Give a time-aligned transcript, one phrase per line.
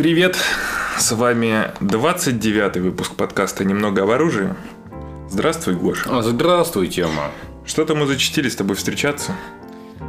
[0.00, 0.38] Привет!
[0.96, 4.54] С вами 29-й выпуск подкаста «Немного об оружии».
[5.28, 6.22] Здравствуй, Гоша.
[6.22, 7.30] Здравствуй, Тема.
[7.66, 9.36] Что-то мы зачастили с тобой встречаться.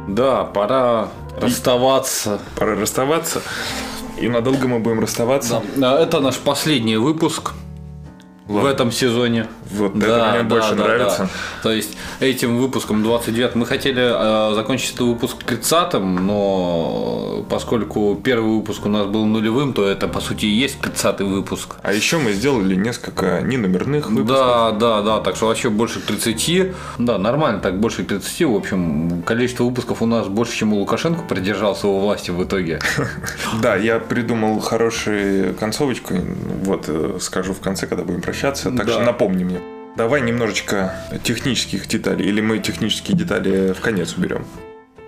[0.08, 2.40] Да, пора расставаться.
[2.56, 3.42] Пора расставаться.
[4.18, 5.62] И надолго мы будем расставаться.
[5.76, 6.00] Да.
[6.00, 7.52] Это наш последний выпуск
[8.46, 8.68] в Ладно.
[8.68, 9.46] этом сезоне.
[9.72, 11.28] Вот это мне больше нравится.
[11.62, 18.56] То есть этим выпуском 29 мы хотели э, закончить этот выпуск 30-м, но поскольку первый
[18.56, 21.76] выпуск у нас был нулевым, то это по сути и есть 30-й выпуск.
[21.82, 24.28] А еще мы сделали несколько неномерных выпусков.
[24.28, 26.72] Да, да, да, так что вообще больше 30.
[26.98, 28.42] Да, нормально, так больше 30.
[28.46, 32.80] В общем, количество выпусков у нас больше, чем у Лукашенко продержался у власти в итоге.
[33.60, 36.14] Да, я придумал хорошую концовочку.
[36.64, 38.70] Вот э, скажу в конце, когда будем прощаться.
[38.70, 38.92] Так Да.
[38.92, 39.60] что напомни мне.
[39.94, 42.26] Давай немножечко технических деталей.
[42.26, 44.46] Или мы технические детали в конец уберем.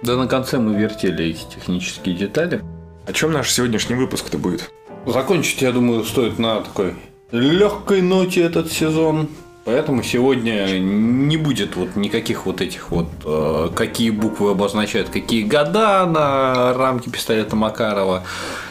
[0.02, 2.62] Да на конце мы вертели эти технические детали.
[3.06, 4.70] О чем наш сегодняшний выпуск-то будет?
[5.06, 6.94] Закончить, я думаю, стоит на такой
[7.30, 9.28] легкой ноте этот сезон.
[9.64, 16.04] Поэтому сегодня не будет вот никаких вот этих вот, э, какие буквы обозначают какие года
[16.04, 18.24] на рамке пистолета Макарова.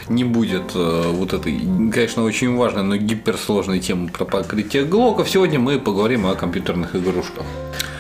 [0.08, 1.60] Не будет э, вот этой,
[1.92, 5.28] конечно, очень важной, но гиперсложной темы про покрытие глоков.
[5.30, 7.44] Сегодня мы поговорим о компьютерных игрушках.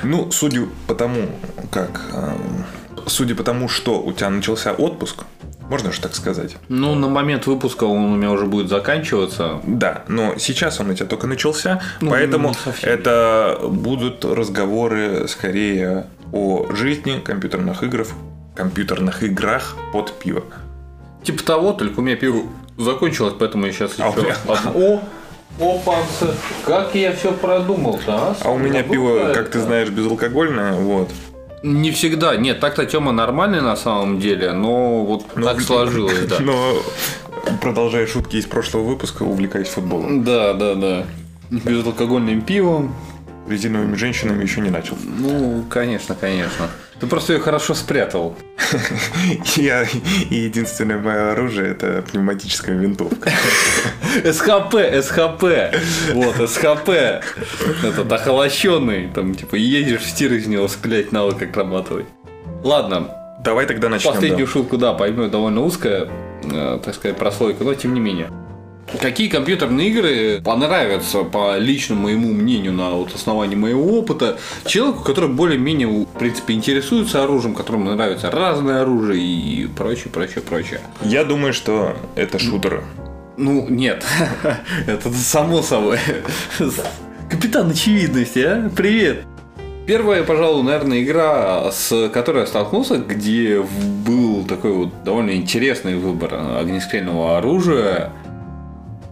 [0.03, 1.29] Ну, судя по тому,
[1.71, 2.01] как...
[2.13, 2.65] эм,
[3.05, 5.25] Судя по тому, что у тебя начался отпуск,
[5.73, 6.55] можно же так сказать.
[6.69, 9.59] Ну, на момент выпуска он у меня уже будет заканчиваться.
[9.63, 16.67] Да, но сейчас он у тебя только начался, Ну, поэтому это будут разговоры скорее о
[16.75, 18.05] жизни компьютерных игр,
[18.53, 20.43] компьютерных играх под пиво.
[21.23, 22.43] Типа того, только у меня пиво
[22.77, 25.01] закончилось, поэтому я сейчас А еще одно.
[25.59, 26.35] О, опанцы,
[26.67, 29.51] как я все продумал-то, А у меня пиво, как это.
[29.53, 31.09] ты знаешь, безалкогольное, вот.
[31.63, 32.35] Не всегда.
[32.35, 36.39] Нет, так-то Тема нормальный на самом деле, но вот Но- так сложилось, да.
[36.39, 36.75] Но
[37.61, 40.23] продолжая шутки из прошлого выпуска, увлекаюсь футболом.
[40.23, 41.05] Да, да, да.
[41.49, 42.93] Безалкогольным пивом.
[43.47, 44.95] Резиновыми женщинами еще не начал.
[45.03, 46.69] Ну, конечно, конечно.
[46.99, 48.35] Ты просто ее хорошо спрятал.
[49.55, 49.83] Я
[50.29, 53.31] и единственное мое оружие это пневматическая винтовка.
[54.23, 55.75] СХП, СХП.
[56.13, 56.89] Вот, СХП.
[57.83, 59.09] Этот охолощенный.
[59.09, 62.05] Там, типа, едешь в тир из него склять навык отрабатывать.
[62.63, 63.09] Ладно,
[63.43, 64.13] Давай тогда начнем.
[64.13, 64.51] Последнюю да.
[64.51, 66.07] шутку, да, пойму, довольно узкая,
[66.43, 68.31] э, так сказать, прослойка, но тем не менее.
[68.99, 75.29] Какие компьютерные игры понравятся, по личному моему мнению, на вот основании моего опыта, человеку, который
[75.29, 80.81] более-менее, в принципе, интересуется оружием, которому нравится разное оружие и прочее, прочее, прочее.
[81.01, 82.83] Я думаю, что это шутеры.
[83.37, 84.05] Ну, нет,
[84.87, 85.99] это само собой.
[87.29, 88.69] Капитан очевидности, а?
[88.75, 89.23] Привет!
[89.85, 93.61] Первая, пожалуй, наверное, игра, с которой я столкнулся, где
[94.05, 98.11] был такой вот довольно интересный выбор огнестрельного оружия.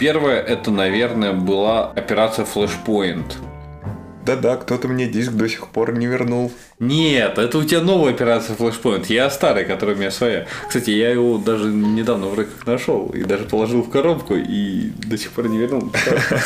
[0.02, 3.36] Первая, это, наверное, была операция Flashpoint.
[4.26, 6.52] Да-да, кто-то мне диск до сих пор не вернул.
[6.80, 9.06] Нет, это у тебя новая операция Flashpoint.
[9.10, 10.48] Я старый, который у меня своя.
[10.68, 15.18] Кстати, я его даже недавно вроде как нашел и даже положил в коробку и до
[15.18, 15.92] сих пор не вернул.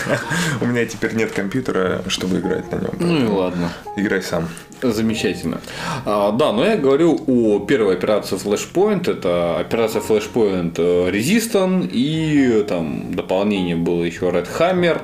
[0.61, 2.91] У меня теперь нет компьютера, чтобы играть на нем.
[2.99, 3.71] Ну и ладно.
[3.97, 4.47] Играй сам.
[4.81, 5.61] Замечательно.
[6.05, 9.09] А, да, но я говорю о первой операции Flashpoint.
[9.09, 15.01] Это операция Flashpoint э, Resistance и там дополнение было еще Red Hammer.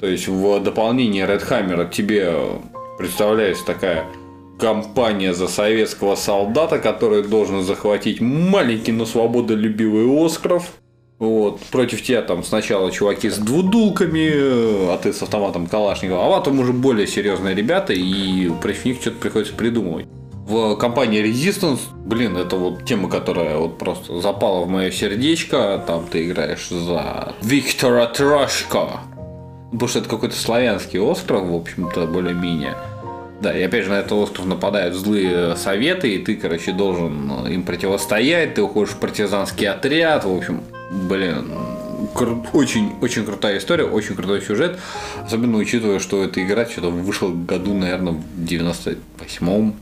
[0.00, 2.32] То есть в дополнении Red Hammer тебе
[2.98, 4.04] представляется такая
[4.58, 10.72] компания за советского солдата, который должен захватить маленький, но свободолюбивый остров.
[11.18, 11.60] Вот.
[11.72, 14.30] Против тебя там сначала чуваки с двудулками,
[14.92, 19.16] а ты с автоматом Калашникова, а потом уже более серьезные ребята, и против них что-то
[19.16, 20.06] приходится придумывать.
[20.46, 25.82] В компании Resistance, блин, это вот тема, которая вот просто запала в мое сердечко.
[25.86, 29.00] Там ты играешь за Виктора Трошко.
[29.72, 32.76] Потому что это какой-то славянский остров, в общем-то, более-менее.
[33.40, 37.62] Да, и опять же на этот остров нападают злые советы, и ты, короче, должен им
[37.62, 41.52] противостоять, ты уходишь в партизанский отряд, в общем, блин,
[42.14, 44.78] кру- очень, очень крутая история, очень крутой сюжет,
[45.24, 49.76] особенно учитывая, что эта игра что-то вышла году, наверное, в 98-м,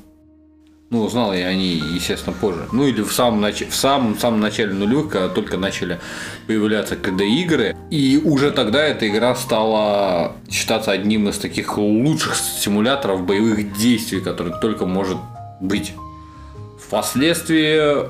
[0.89, 2.69] ну, узнал я о ней, естественно, позже.
[2.71, 3.63] Ну, или в самом, нач...
[3.69, 5.99] в самом, самом начале нулевых, когда только начали
[6.47, 7.77] появляться КД-игры.
[7.91, 14.53] И уже тогда эта игра стала считаться одним из таких лучших симуляторов боевых действий, который
[14.61, 15.19] только может
[15.61, 15.93] быть.
[16.81, 18.07] Впоследствии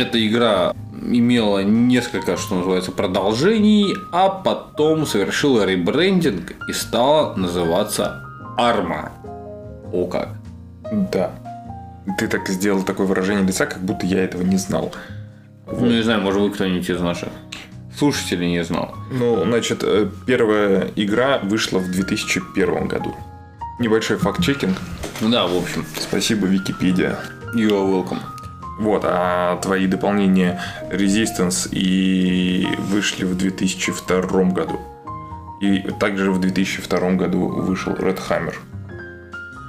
[0.00, 8.24] эта игра имела несколько, что называется, продолжений, а потом совершила ребрендинг и стала называться
[8.56, 9.10] Арма.
[9.92, 10.41] О как.
[10.92, 11.30] Да.
[12.18, 14.92] Ты так сделал такое выражение лица, как будто я этого не знал.
[15.66, 17.30] Ну, не знаю, может быть, кто-нибудь из наших
[17.96, 18.94] слушателей не знал.
[19.10, 23.14] Ну, значит, э, первая игра вышла в 2001 году.
[23.78, 24.76] Небольшой факт-чекинг.
[25.20, 25.86] Да, в общем.
[25.98, 27.16] Спасибо, Википедия.
[27.54, 28.18] You are welcome.
[28.80, 30.60] Вот, а твои дополнения
[30.90, 34.80] Resistance и вышли в 2002 году.
[35.60, 38.54] И также в 2002 году вышел Red Hammer.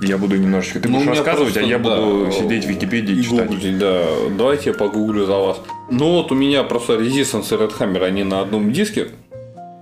[0.08, 0.80] Я буду немножечко...
[0.80, 3.48] Ты Ну, будешь рассказывать, а просто, я да, буду сидеть в Википедии И читать.
[3.48, 4.04] гуглить, да.
[4.38, 5.62] Давайте я погуглю за вас.
[5.90, 9.08] Ну вот у меня просто Resistance и Red Hammer, они на одном диске.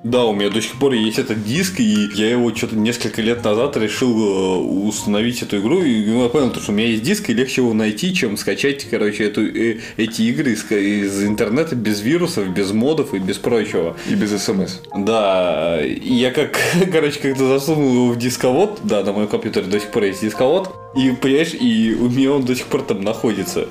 [0.03, 3.43] Да, у меня до сих пор есть этот диск, и я его что-то несколько лет
[3.43, 4.57] назад решил э,
[4.87, 8.13] установить эту игру, и я понял, что у меня есть диск, и легче его найти,
[8.13, 13.19] чем скачать, короче, эту, э, эти игры из, из интернета без вирусов, без модов и
[13.19, 13.95] без прочего.
[14.09, 14.79] И без смс.
[14.95, 16.59] Да, и я как,
[16.91, 20.73] короче, как-то засунул его в дисковод, да, на моем компьютере до сих пор есть дисковод,
[20.95, 23.67] и, понимаешь, и у меня он до сих пор там находится.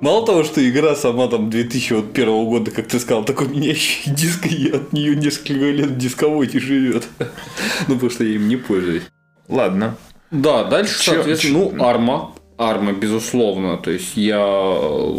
[0.00, 4.10] Мало того, что игра сама там 2001 года, как ты сказал, так у меня еще
[4.10, 7.04] и диск, и от нее несколько лет в дисководе живет.
[7.88, 9.04] Ну, потому что я им не пользуюсь.
[9.48, 9.96] Ладно.
[10.30, 12.32] Да, дальше, Чё- соответственно, чё- ну, арма.
[12.56, 13.76] Арма, безусловно.
[13.78, 15.14] То есть я э,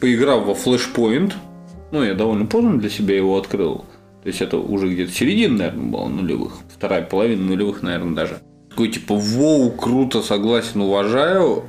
[0.00, 1.32] поиграл во Flashpoint.
[1.92, 3.84] Ну, я довольно поздно для себя его открыл.
[4.22, 6.52] То есть это уже где-то середина, наверное, была нулевых.
[6.74, 8.40] Вторая половина нулевых, наверное, даже.
[8.70, 11.64] Такой типа, воу, круто, согласен, уважаю.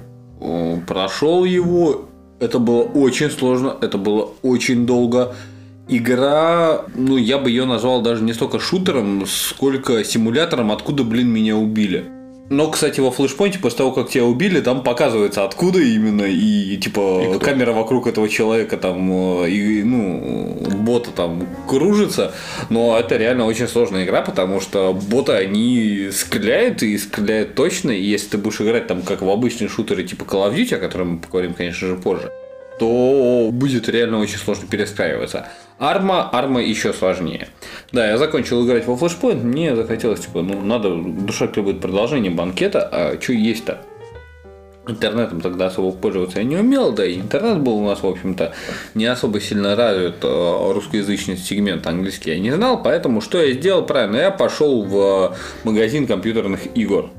[0.88, 2.09] Прошел его.
[2.40, 5.36] Это было очень сложно, это было очень долго.
[5.88, 11.58] Игра, ну, я бы ее назвал даже не столько шутером, сколько симулятором, откуда, блин, меня
[11.58, 12.19] убили.
[12.50, 17.36] Но, кстати, во флешпоинте, после того, как тебя убили, там показывается, откуда именно, и, типа,
[17.36, 22.34] И камера вокруг этого человека, там, э, и, ну, бота там кружится,
[22.70, 28.02] но это реально очень сложная игра, потому что боты, они стреляют, и стреляют точно, и
[28.02, 31.14] если ты будешь играть там, как в обычные шутеры, типа Call of Duty, о котором
[31.14, 32.32] мы поговорим, конечно же, позже,
[32.80, 35.50] то будет реально очень сложно перестраиваться.
[35.80, 37.48] Арма, арма еще сложнее.
[37.94, 42.82] Да, я закончил играть во Flashpoint, мне захотелось, типа, ну, надо, душа требует продолжения банкета,
[42.92, 43.82] а что есть-то?
[44.86, 48.54] Интернетом тогда особо пользоваться я не умел, да и интернет был у нас, в общем-то,
[48.94, 53.86] не особо сильно развит, э, русскоязычный сегмент английский я не знал, поэтому что я сделал
[53.86, 54.18] правильно?
[54.18, 57.10] Я пошел в магазин компьютерных игр.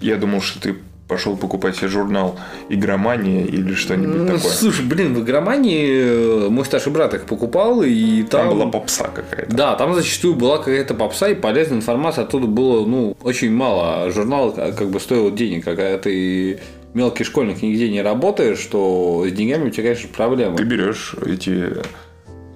[0.00, 0.76] Я думал, что ты
[1.14, 2.36] пошел покупать себе журнал
[2.68, 4.50] «Игромания» или что-нибудь Ну, такое.
[4.50, 8.58] Слушай, блин, в игромании э, мой старший брат их покупал, и Там там...
[8.58, 9.54] была попса какая-то.
[9.54, 14.02] Да, там зачастую была какая-то попса, и полезной информации оттуда было, ну, очень мало.
[14.04, 16.58] А Журнал а, как бы стоил денег, а когда ты
[16.94, 20.56] мелкий школьник нигде не работаешь, что с деньгами у тебя, конечно, проблемы.
[20.56, 21.74] Ты берешь эти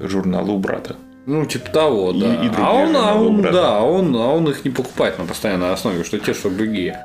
[0.00, 0.96] журналы у брата.
[1.26, 2.34] Ну, типа того, И- да.
[2.34, 3.56] и другие а он, а он, брата.
[3.56, 6.98] да, а он, а он их не покупает на постоянной основе, что те, что другие.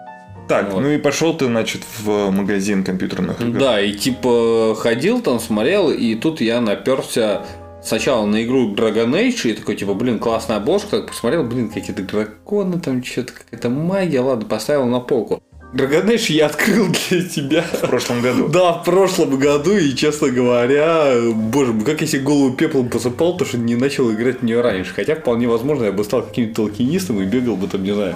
[0.48, 0.82] Так, Вот.
[0.82, 3.60] ну и пошел ты, значит, в магазин компьютерных игр.
[3.60, 7.46] Да, и типа ходил там, смотрел, и тут я наперся
[7.84, 12.04] сначала на игру Dragon Age, и такой, типа, блин, классная обложка, так посмотрел, блин, какие-то
[12.04, 15.42] драконы, там что-то какая-то магия, ладно, поставил на полку.
[15.74, 17.64] Age я открыл для тебя.
[17.64, 18.48] В прошлом году.
[18.48, 23.38] Да, в прошлом году, и, честно говоря, боже мой, как я себе голову пеплом посыпал,
[23.38, 24.94] то что не начал играть в нее раньше.
[24.94, 28.16] Хотя, вполне возможно, я бы стал каким-то толкинистом и бегал бы там, не знаю,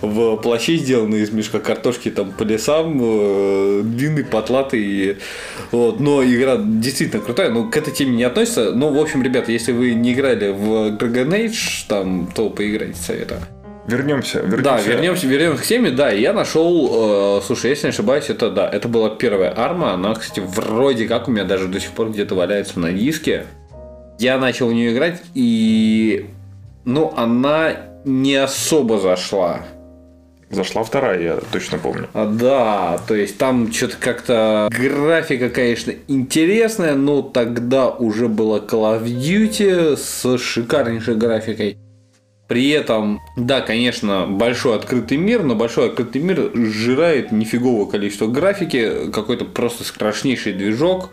[0.00, 5.18] в плаще, сделанные из мешка картошки, там, по лесам, э, длинный, потлатый.
[5.72, 6.00] Вот.
[6.00, 8.72] Но игра действительно крутая, но к этой теме не относится.
[8.72, 13.40] Но, в общем, ребята, если вы не играли в Dragon Age, там, то поиграйте, советую.
[13.86, 14.62] Вернемся, вернемся.
[14.62, 15.90] Да, вернемся, вернемся к теме.
[15.90, 19.92] Да, я нашел, э, слушай, если не ошибаюсь, это да, это была первая арма.
[19.92, 23.46] Она, кстати, вроде как у меня даже до сих пор где-то валяется на диске.
[24.18, 26.26] Я начал в нее играть, и
[26.84, 27.72] ну, она
[28.04, 29.62] не особо зашла.
[30.50, 32.08] Зашла вторая, я точно помню.
[32.12, 39.00] А, да, то есть там что-то как-то графика, конечно, интересная, но тогда уже была Call
[39.00, 41.78] of Duty с шикарнейшей графикой.
[42.52, 49.10] При этом, да, конечно, большой открытый мир, но большой открытый мир сжирает нифиговое количество графики,
[49.10, 51.08] какой-то просто страшнейший движок.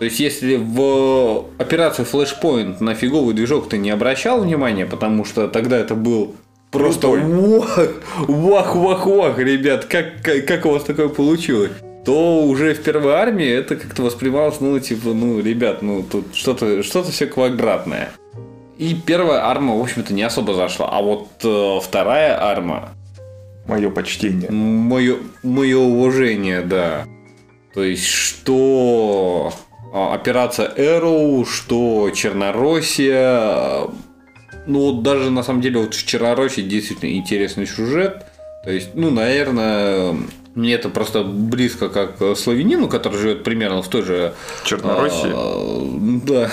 [0.00, 5.46] То есть, если в операции Flashpoint на фиговый движок ты не обращал внимания, потому что
[5.46, 6.34] тогда это был
[6.72, 7.22] просто Крутой.
[7.22, 7.78] вах,
[8.26, 11.70] вах, вах, вах, ребят, как, как, как у вас такое получилось?
[12.04, 16.82] то уже в первой армии это как-то воспринималось, ну, типа, ну, ребят, ну, тут что-то
[16.82, 18.10] что все квадратное.
[18.80, 20.88] И первая арма, в общем-то, не особо зашла.
[20.90, 22.94] А вот э, вторая арма,
[23.66, 24.50] Мое почтение.
[24.50, 27.04] мое, мое уважение, да.
[27.74, 29.52] То есть, что
[29.92, 33.86] а, операция Arrow, что Чернороссия.
[34.66, 38.24] Ну, вот даже на самом деле, вот в Чернороссии действительно интересный сюжет.
[38.64, 40.16] То есть, ну, наверное,
[40.54, 44.32] мне это просто близко как славянину, который живет примерно в той же
[44.64, 45.30] Чернороссии.
[45.34, 46.50] а, Да.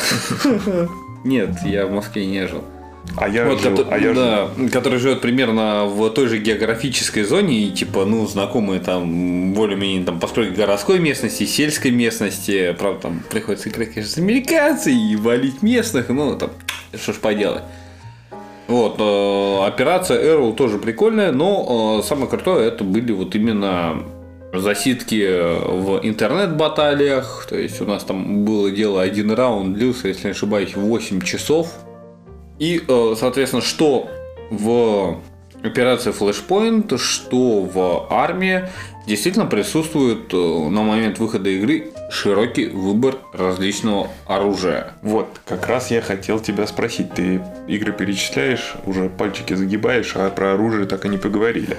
[1.27, 2.63] Нет, я в Москве не жил.
[3.15, 4.15] А я Вот, жил, кото- а я жил.
[4.15, 10.03] да, который живет примерно в той же географической зоне, и типа, ну, знакомые там более-менее
[10.05, 15.61] там постройки городской местности, сельской местности, правда, там приходится играть, конечно, с американцей и валить
[15.63, 16.49] местных, ну, там,
[16.99, 17.63] что ж поделать.
[18.67, 24.03] Вот, э, операция Arrow тоже прикольная, но э, самое крутое это были вот именно
[24.59, 25.25] засидки
[25.67, 27.45] в интернет-баталиях.
[27.49, 31.73] То есть у нас там было дело один раунд, длился, если не ошибаюсь, 8 часов.
[32.59, 34.09] И, э, соответственно, что
[34.49, 35.21] в
[35.63, 38.69] операции Flashpoint, что в армии
[39.07, 44.93] действительно присутствует э, на момент выхода игры широкий выбор различного оружия.
[45.01, 47.13] Вот, как раз я хотел тебя спросить.
[47.13, 51.77] Ты игры перечисляешь, уже пальчики загибаешь, а про оружие так и не поговорили.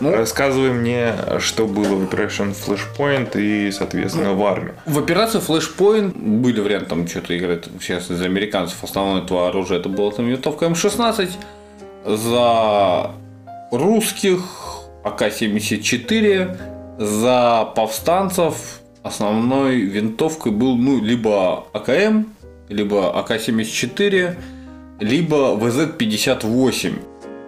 [0.00, 0.12] Ну.
[0.12, 4.72] Рассказывай мне, что было в Operation Flashpoint и, соответственно, в армии.
[4.86, 8.82] В операции Flashpoint были варианты там что-то играть сейчас из американцев.
[8.84, 11.30] Основное этого оружия это была там винтовка М16.
[12.06, 13.10] За
[13.72, 14.67] русских
[15.04, 16.56] АК-74.
[16.98, 22.26] За повстанцев основной винтовкой был ну либо АКМ,
[22.68, 24.36] либо АК-74,
[25.00, 26.94] либо ВЗ-58.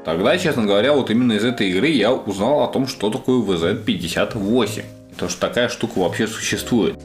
[0.04, 4.84] Тогда, честно говоря, вот именно из этой игры я узнал о том, что такое ВЗ-58.
[5.12, 6.98] И то, что такая штука вообще существует.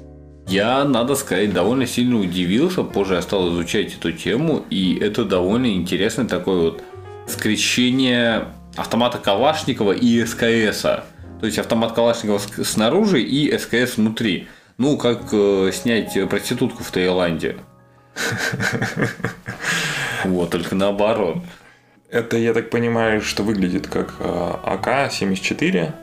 [0.48, 2.84] Я, надо сказать, довольно сильно удивился.
[2.84, 6.84] Позже я стал изучать эту тему, и это довольно интересное такое вот
[7.28, 10.82] скрещение автомата Калашникова и СКС.
[10.82, 14.48] То есть автомат Калашникова снаружи и СКС внутри.
[14.78, 17.58] Ну, как э, снять проститутку в Таиланде.
[20.24, 21.38] Вот, только наоборот.
[22.10, 25.94] Это, я так понимаю, что выглядит как э, АК-74.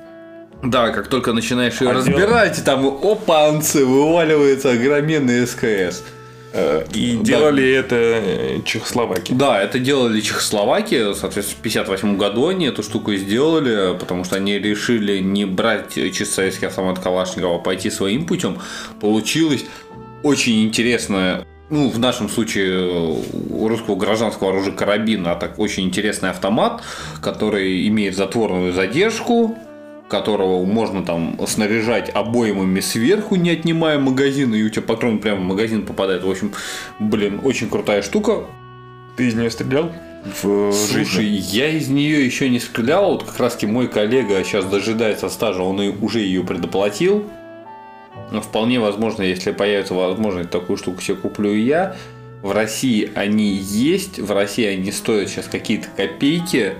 [0.63, 6.05] Да, как только начинаешь ее А разбирать, там опанцы, вываливается огроменный СКС.
[6.53, 7.25] Э, И Да.
[7.25, 9.37] делали это э, Чехословакия.
[9.37, 14.59] Да, это делали Чехословакия, соответственно, в 58 году они эту штуку сделали, потому что они
[14.59, 18.59] решили не брать чисто советский автомат Калашникова, а пойти своим путем.
[19.01, 19.65] Получилось
[20.23, 23.17] очень интересное ну, в нашем случае
[23.49, 26.83] у русского гражданского оружия карабин, а так очень интересный автомат,
[27.23, 29.57] который имеет затворную задержку,
[30.13, 35.45] которого можно там снаряжать обоймами сверху, не отнимая магазин, и у тебя патрон прямо в
[35.45, 36.23] магазин попадает.
[36.23, 36.53] В общем,
[36.99, 38.45] блин, очень крутая штука.
[39.17, 39.91] Ты из нее стрелял
[40.43, 41.57] в Слушай, жизни?
[41.57, 43.13] я из нее еще не стрелял.
[43.13, 47.25] Вот как раз таки мой коллега сейчас дожидается стажа, он и уже ее предоплатил.
[48.31, 51.97] Но вполне возможно, если появится возможность, такую штуку себе куплю и я.
[52.43, 56.75] В России они есть, в России они стоят сейчас какие-то копейки.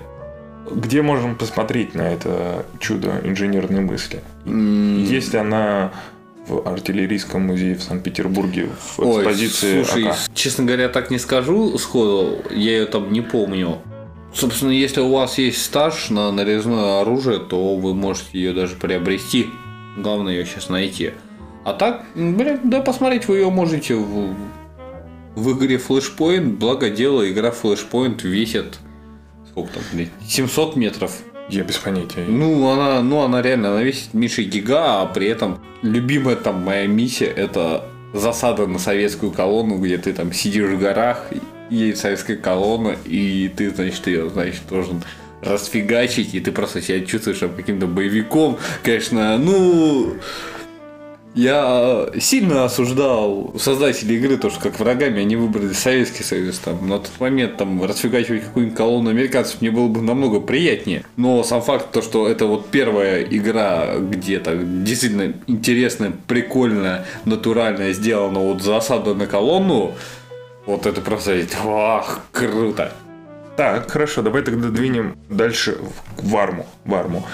[0.71, 4.21] Где можем посмотреть на это чудо инженерной мысли?
[4.45, 5.91] М, Есть ли она
[6.47, 10.17] в артиллерийском музее в Санкт-Петербурге в Ой, экспозиции слушай, АК?
[10.33, 13.79] честно говоря, так не скажу сходу, я ее там не помню.
[14.33, 19.47] Собственно, если у вас есть стаж на нарезное оружие, то вы можете ее даже приобрести.
[19.97, 21.11] Главное ее сейчас найти.
[21.63, 24.35] А так, блин, да посмотреть вы ее можете в,
[25.35, 26.57] в игре Flashpoint.
[26.57, 28.79] Благо дело, игра Flashpoint весит
[29.53, 31.11] сколько там, блин, 700 метров.
[31.49, 32.25] Я без понятия.
[32.27, 36.87] Ну, она, ну, она реально, она весит меньше гига, а при этом любимая там моя
[36.87, 41.25] миссия это засада на советскую колонну, где ты там сидишь в горах,
[41.69, 45.03] едет советская колонна, и ты, значит, ее, значит, должен
[45.41, 48.57] расфигачить, и ты просто себя чувствуешь каким-то боевиком.
[48.81, 50.15] Конечно, ну,
[51.35, 56.59] я сильно осуждал создателей игры, то, что как врагами они выбрали Советский Союз.
[56.59, 61.03] Там, на тот момент там, расфигачивать какую-нибудь колонну американцев мне было бы намного приятнее.
[61.17, 67.93] Но сам факт, то, что это вот первая игра, где так действительно интересная, прикольная, натуральная,
[67.93, 69.93] сделана вот засада на колонну,
[70.65, 72.93] вот это просто, ах, круто.
[73.57, 75.77] Так, хорошо, давай тогда двинем дальше
[76.17, 76.65] в арму.
[76.85, 77.25] В арму.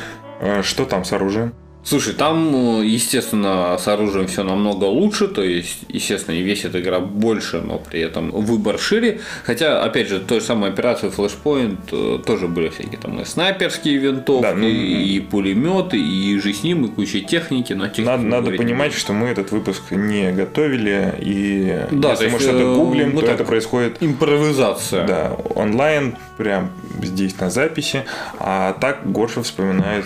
[0.41, 1.53] Э, Что там с оружием?
[1.83, 6.99] Слушай, там, э, естественно, с оружием все намного лучше, то есть, естественно, и весит игра
[6.99, 9.21] больше, но при этом выбор шире.
[9.45, 13.97] Хотя, опять же, той же самой операции Flashpoint э, тоже были всякие там и снайперские
[13.97, 17.73] винтовки, Да, ну, и пулеметы, и же с ним, и куча техники.
[17.73, 22.27] Но о технике Надо, надо понимать, что мы этот выпуск не готовили, и Да, если
[22.27, 25.07] мы что-то э, гуглим, мы то это происходит Импровизация.
[25.07, 26.71] да, онлайн, прям
[27.03, 28.05] здесь на записи,
[28.39, 30.05] а так Гоша вспоминает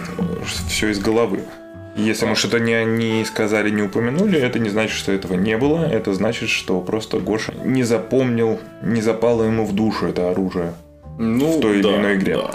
[0.67, 1.41] все из головы.
[1.95, 5.85] Если мы что-то не, не сказали, не упомянули, это не значит, что этого не было.
[5.85, 10.73] Это значит, что просто Гоша не запомнил, не запало ему в душу это оружие.
[11.19, 12.37] Ну, в той или да, иной игре.
[12.37, 12.51] да.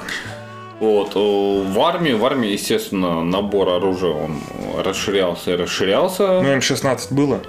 [0.80, 4.38] Вот, э, в армии, в армии, естественно, набор оружия он
[4.84, 6.40] расширялся и расширялся.
[6.42, 7.40] Ну, М16 было?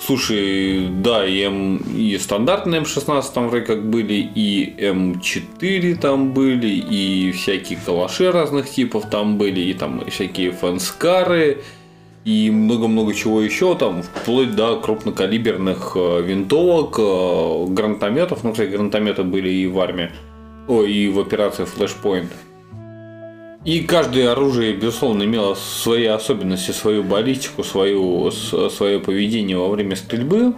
[0.00, 6.68] Слушай, да, и, М, и стандартные М16 там вроде как были, и М4 там были,
[6.68, 11.58] и всякие калаши разных типов там были, и там всякие фанскары,
[12.24, 19.24] и много-много чего еще, там, вплоть до крупнокалиберных э, винтовок, э, гранатометов, ну, кстати, гранатометы
[19.24, 20.10] были и в армии,
[20.68, 22.28] ой, и в операции Flashpoint.
[23.64, 30.54] И каждое оружие, безусловно, имело свои особенности, свою баллистику, свою, свое поведение во время стрельбы.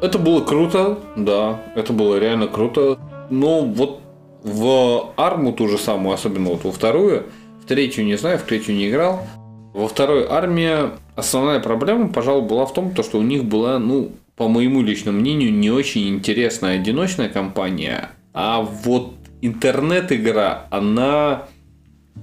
[0.00, 2.98] Это было круто, да, это было реально круто.
[3.28, 4.00] Но вот
[4.42, 7.26] в арму ту же самую, особенно вот во вторую,
[7.62, 9.20] в третью не знаю, в третью не играл.
[9.74, 14.12] Во второй армии основная проблема, пожалуй, была в том, то, что у них была, ну,
[14.34, 21.46] по моему личному мнению, не очень интересная одиночная кампания, а вот интернет-игра, она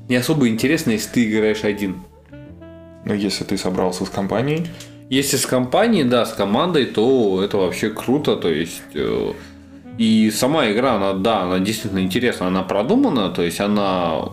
[0.10, 2.02] не особо интересна, если ты играешь один.
[3.06, 4.68] Но если ты собрался с компанией,
[5.10, 8.36] Если с компанией, да, с командой, то это вообще круто.
[8.36, 9.32] То есть э,
[9.98, 14.30] и сама игра, она, да, она действительно интересна, она продумана, то есть она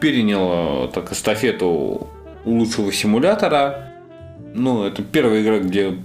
[0.00, 2.06] переняла так эстафету
[2.44, 3.92] лучшего симулятора.
[4.54, 5.96] Ну, это первая игра, где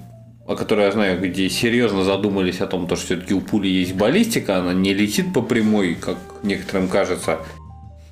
[0.48, 3.94] о которой я знаю, где серьезно задумались о том, то, что все-таки у пули есть
[3.96, 7.40] баллистика, она не летит по прямой, как некоторым кажется.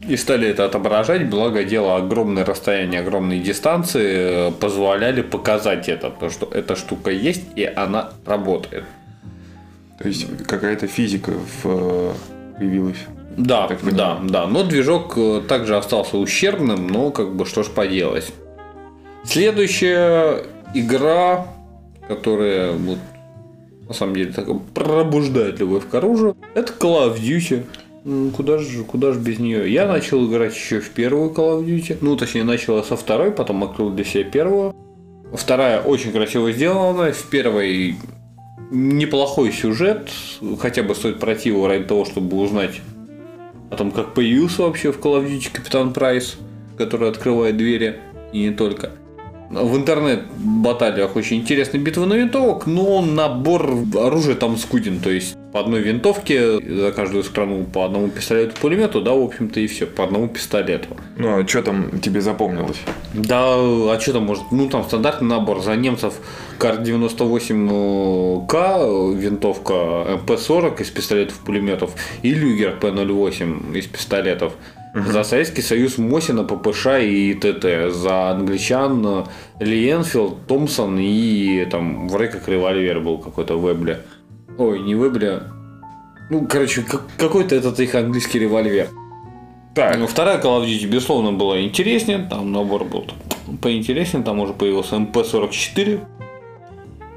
[0.01, 6.29] И стали это отображать, благо дело огромное расстояние, огромные дистанции э, позволяли показать это, то,
[6.29, 8.83] что эта штука есть и она работает.
[9.97, 12.11] то есть какая-то физика в, э,
[12.57, 12.97] появилась.
[13.37, 14.29] Да, Так да, понимаю.
[14.29, 14.47] да.
[14.47, 18.31] Но движок э, также остался ущербным, но как бы что ж поделать.
[19.23, 21.47] Следующая игра,
[22.07, 22.99] которая вот,
[23.87, 27.63] на самом деле так пробуждает любовь к оружию, это Call of Duty.
[28.05, 29.71] Куда же, куда же без нее?
[29.71, 31.97] Я начал играть еще в первую Call of Duty.
[32.01, 34.75] Ну, точнее, начал со второй, потом открыл для себя первую.
[35.33, 37.11] Вторая очень красиво сделана.
[37.11, 37.95] В первой
[38.69, 40.11] неплохой сюжет.
[40.59, 42.79] Хотя бы стоит пройти его ради того, чтобы узнать
[43.71, 46.37] о том, как появился вообще в Call of Duty Капитан Прайс,
[46.77, 47.97] который открывает двери,
[48.31, 48.91] и не только.
[49.49, 54.99] В интернет-баталиях очень интересная битва на винтовок, но набор оружия там скуден.
[54.99, 59.67] То есть по одной винтовке за каждую страну по одному пистолету-пулемету, да, в общем-то и
[59.67, 60.97] все, по одному пистолету.
[61.17, 62.79] Ну, а что там тебе запомнилось?
[63.13, 64.51] Да, а что там может?
[64.51, 65.61] Ну, там стандартный набор.
[65.61, 66.15] За немцев
[66.57, 74.53] Кар 98К, винтовка МП-40 из пистолетов-пулеметов и Люгер П-08 из пистолетов.
[74.95, 77.93] За Советский Союз Мосина, ППШ и ТТ.
[77.93, 79.25] За англичан
[79.59, 83.97] Ли Энфилд, Томпсон и там вроде как револьвер был какой-то Вебли.
[84.57, 85.41] Ой, не Вебли.
[86.29, 88.87] Ну, короче, как- какой-то этот их английский револьвер.
[89.75, 92.25] Так, Ну, вторая Call of Duty, безусловно, была интереснее.
[92.29, 93.05] Там набор был
[93.61, 94.23] поинтереснее.
[94.23, 95.99] Там уже появился МП-44.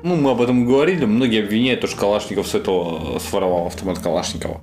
[0.02, 1.04] Ну, мы об этом говорили.
[1.04, 4.60] Многие обвиняют, то, что Калашников с этого своровал автомат Калашникова.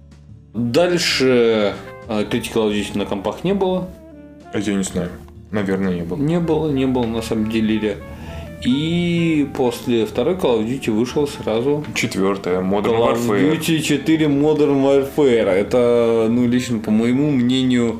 [0.54, 1.73] Дальше
[2.08, 3.88] Call of Duty на компах не было.
[4.54, 5.10] а я не знаю.
[5.52, 6.18] Наверное, не было.
[6.18, 7.98] Не было, не было на самом деле.
[8.65, 13.60] И после второй Call of Duty вышел сразу Четвертое, Modern Call of Warfare.
[13.60, 15.50] Duty 4 Modern Warfare.
[15.50, 18.00] Это, ну, лично по моему мнению,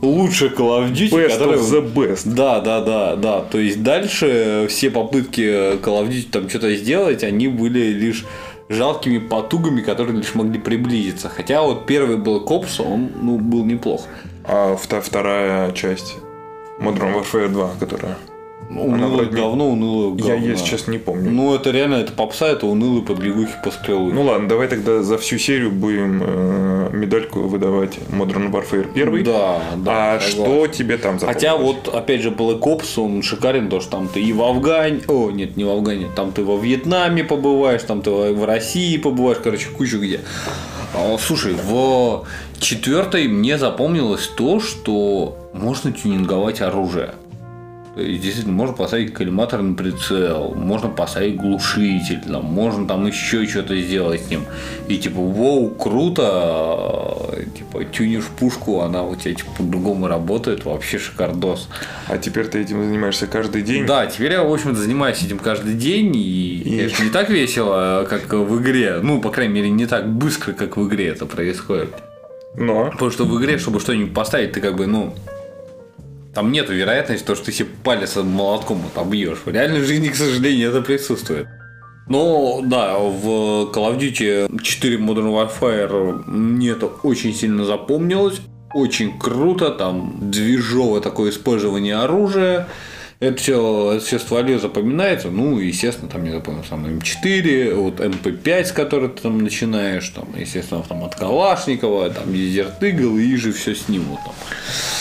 [0.00, 1.58] лучший Call of Duty, Best который...
[1.58, 2.34] of the best.
[2.34, 3.40] Да, да, да, да.
[3.42, 8.24] То есть дальше все попытки Call of Duty там что-то сделать, они были лишь
[8.68, 11.28] жалкими потугами, которые лишь могли приблизиться.
[11.28, 14.06] Хотя вот первый был Копс, он ну, был неплох.
[14.44, 16.16] А вторая часть
[16.80, 18.16] Modern Warfare 2, которая...
[18.70, 20.34] Унылое вроде- говно, унылое говно.
[20.34, 21.30] Я, если честно, не помню.
[21.30, 24.12] Ну, это реально, это попса, это унылый побегухи по стрелу.
[24.12, 29.24] Ну ладно, давай тогда за всю серию будем э, медальку выдавать Modern Warfare 1.
[29.24, 30.14] да, да.
[30.14, 30.44] а согласен.
[30.44, 31.34] что тебе там запомнилось?
[31.34, 35.00] Хотя вот, опять же, Black Ops, он шикарен, то, что там ты и в Афгане,
[35.08, 39.38] о, нет, не в Афгане, там ты во Вьетнаме побываешь, там ты в России побываешь,
[39.42, 40.20] короче, кучу где.
[40.94, 42.26] А, Слушай, в
[42.58, 47.14] четвертой мне запомнилось то, что можно тюнинговать оружие.
[47.98, 53.76] Есть, действительно, можно поставить коллиматор на прицел, можно поставить глушитель, там, можно там еще что-то
[53.80, 54.44] сделать с ним.
[54.88, 61.68] И типа, вау, круто, типа, тюнишь пушку, она у тебя типа, по-другому работает, вообще шикардос.
[62.06, 63.86] А теперь ты этим занимаешься каждый день?
[63.86, 68.32] Да, теперь я, в общем-то, занимаюсь этим каждый день, и, конечно, не так весело, как
[68.32, 69.00] в игре.
[69.02, 71.90] Ну, по крайней мере, не так быстро, как в игре это происходит.
[72.54, 75.14] Но Потому что в игре, чтобы что-нибудь поставить, ты как бы, ну,
[76.34, 79.38] там нету вероятности, то, что ты себе палец молотком отобьешь.
[79.44, 81.46] В реальной жизни, к сожалению, это присутствует.
[82.08, 88.40] Но, да, в Call of Duty 4 Modern Warfare мне это очень сильно запомнилось.
[88.72, 92.68] Очень круто, там движовое такое использование оружия.
[93.20, 95.28] Это все, это все стволе запоминается.
[95.28, 100.28] Ну, естественно, там, я запомнил, сам М4, вот МП5, с которой ты там начинаешь, там,
[100.36, 104.34] естественно, там от Калашникова, там, Desert Eagle, и же все с ним вот там.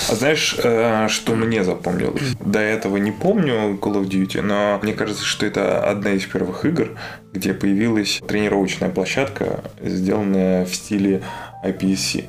[0.09, 2.35] А знаешь, э, что мне запомнилось?
[2.39, 6.65] До этого не помню Call of Duty, но мне кажется, что это одна из первых
[6.65, 6.97] игр,
[7.33, 11.21] где появилась тренировочная площадка, сделанная в стиле
[11.63, 12.25] IPSC.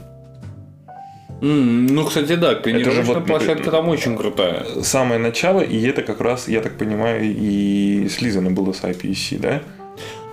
[1.41, 4.65] М, ну, кстати, да, тренировочная вот- площадка там очень крутая.
[4.83, 9.63] Самое начало, и это как раз, я так понимаю, и слизано было с IPSC, да?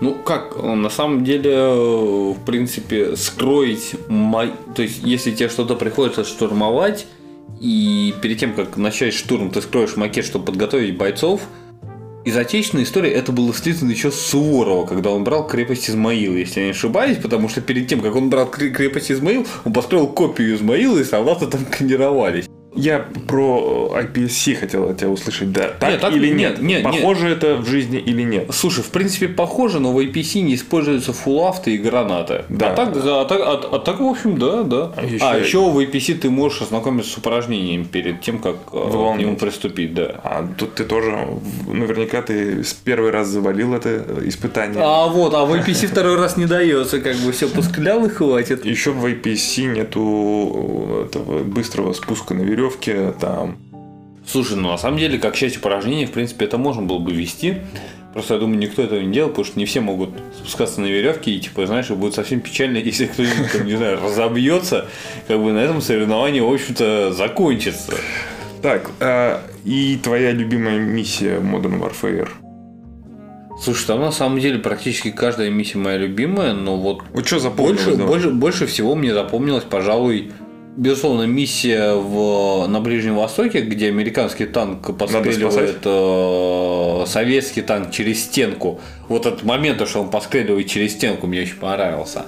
[0.02, 5.76] Ну, как, на самом деле, э, в принципе, скроить, ма- то есть, если тебе что-то
[5.76, 7.08] приходится штурмовать,
[7.62, 11.42] и перед тем, как начать штурм, ты скроешь макет, чтобы подготовить бойцов,
[12.26, 16.60] из отечественной истории это было слизано еще с Суворова, когда он брал крепость Измаила, если
[16.60, 20.08] я не ошибаюсь, потому что перед тем, как он брал кре- крепость Измаил, он построил
[20.08, 22.48] копию Измаила, и солдаты там тренировались.
[22.76, 25.70] Я про IPSC хотел от тебя услышать, да.
[25.80, 26.62] Так, Нет, так- или нет, нет?
[26.62, 28.48] нет, Похоже это в жизни или нет?
[28.54, 32.44] Слушай, в принципе, похоже, но в APC не используются фуллафты и гранаты.
[32.50, 32.72] Да.
[32.72, 34.92] А так, а так, а- а так, в общем, да, да.
[34.96, 38.90] А еще- А еще в APC ты можешь ознакомиться с упражнением перед тем, как э,
[39.16, 40.20] к нему приступить, да.
[40.24, 41.18] А тут ты тоже,
[41.68, 44.82] наверняка ты с первый раз завалил это э, испытание.
[44.84, 48.66] А вот, а в APC второй раз не дается, как бы все посклял и хватит.
[48.66, 53.58] Еще в IPSC нету э, этого быстрого спуска на веревке, там
[54.28, 57.58] Слушай, ну на самом деле, как часть упражнений, в принципе, это можно было бы вести.
[58.14, 61.32] Просто я думаю, никто этого не делал, потому что не все могут спускаться на веревке,
[61.32, 64.88] и типа, знаешь, будет совсем печально, если кто-нибудь там, не знаю, разобьется,
[65.28, 67.94] как бы на этом соревнование, в общем-то, закончится.
[68.62, 72.30] Так, а, и твоя любимая миссия Modern Warfare?
[73.62, 77.84] Слушай, там на самом деле практически каждая миссия моя любимая, но вот Вот что запомнилось?
[77.84, 78.14] больше, давай?
[78.14, 80.32] больше, больше всего мне запомнилась, пожалуй,
[80.76, 88.80] безусловно, миссия в, на Ближнем Востоке, где американский танк подстреливает э, советский танк через стенку.
[89.08, 92.26] Вот этот момент, то, что он подстреливает через стенку, мне очень понравился.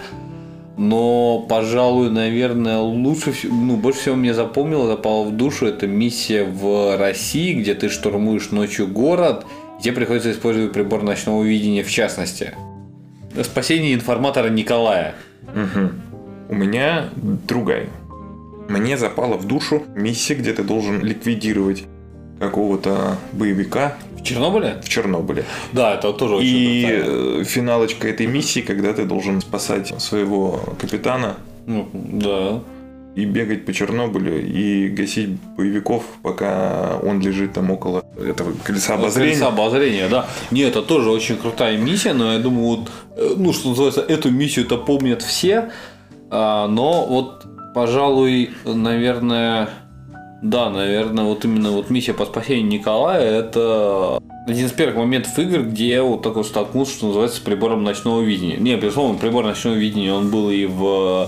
[0.78, 6.98] Но, пожалуй, наверное, лучше ну, больше всего мне запомнило, запало в душу, это миссия в
[6.98, 9.46] России, где ты штурмуешь ночью город,
[9.80, 12.54] и тебе приходится использовать прибор ночного видения в частности.
[13.42, 15.16] Спасение информатора Николая.
[15.54, 16.02] Мгм.
[16.50, 17.88] У меня другая.
[18.70, 21.84] Мне запала в душу миссия, где ты должен ликвидировать
[22.40, 24.80] какого-то боевика В Чернобыле?
[24.84, 25.46] в Чернобыле.
[25.72, 27.04] Да, это тоже очень И крутая.
[27.42, 32.60] э, финалочка этой миссии, когда ты должен спасать своего капитана Ну, да.
[33.16, 39.32] и бегать по Чернобылю и гасить боевиков, пока он лежит там около этого колеса обозрения.
[39.32, 40.28] Колесо обозрения, да.
[40.52, 44.30] Не, это тоже очень крутая миссия, но я думаю, вот, э, ну, что называется, эту
[44.30, 45.72] миссию-то помнят все,
[46.30, 49.70] а, но вот, пожалуй, наверное,
[50.42, 55.60] да, наверное, вот именно вот миссия по спасению Николая это один из первых моментов игр,
[55.62, 58.58] где я вот такой столкнулся, что называется, с прибором ночного видения.
[58.58, 61.28] Не, безусловно, прибор ночного видения, он был и в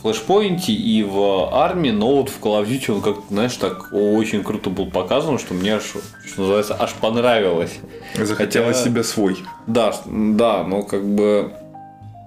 [0.00, 4.42] флешпоинте, и в армии, но вот в Call of Duty он как знаешь, так очень
[4.42, 7.80] круто был показан, что мне аж, что называется, аж понравилось.
[8.16, 9.36] Захотелось Хотя- себе свой.
[9.66, 11.52] Да, да, но как бы,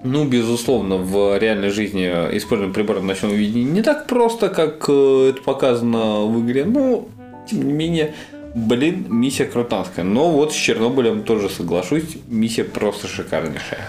[0.04, 2.06] ну, безусловно, в реальной жизни
[2.38, 7.08] использование прибора ночного видения не так просто, как э, это показано в игре, но,
[7.50, 8.14] тем не менее,
[8.54, 10.06] блин, миссия крутанская.
[10.06, 13.82] Но вот с Чернобылем тоже соглашусь, миссия просто шикарнейшая.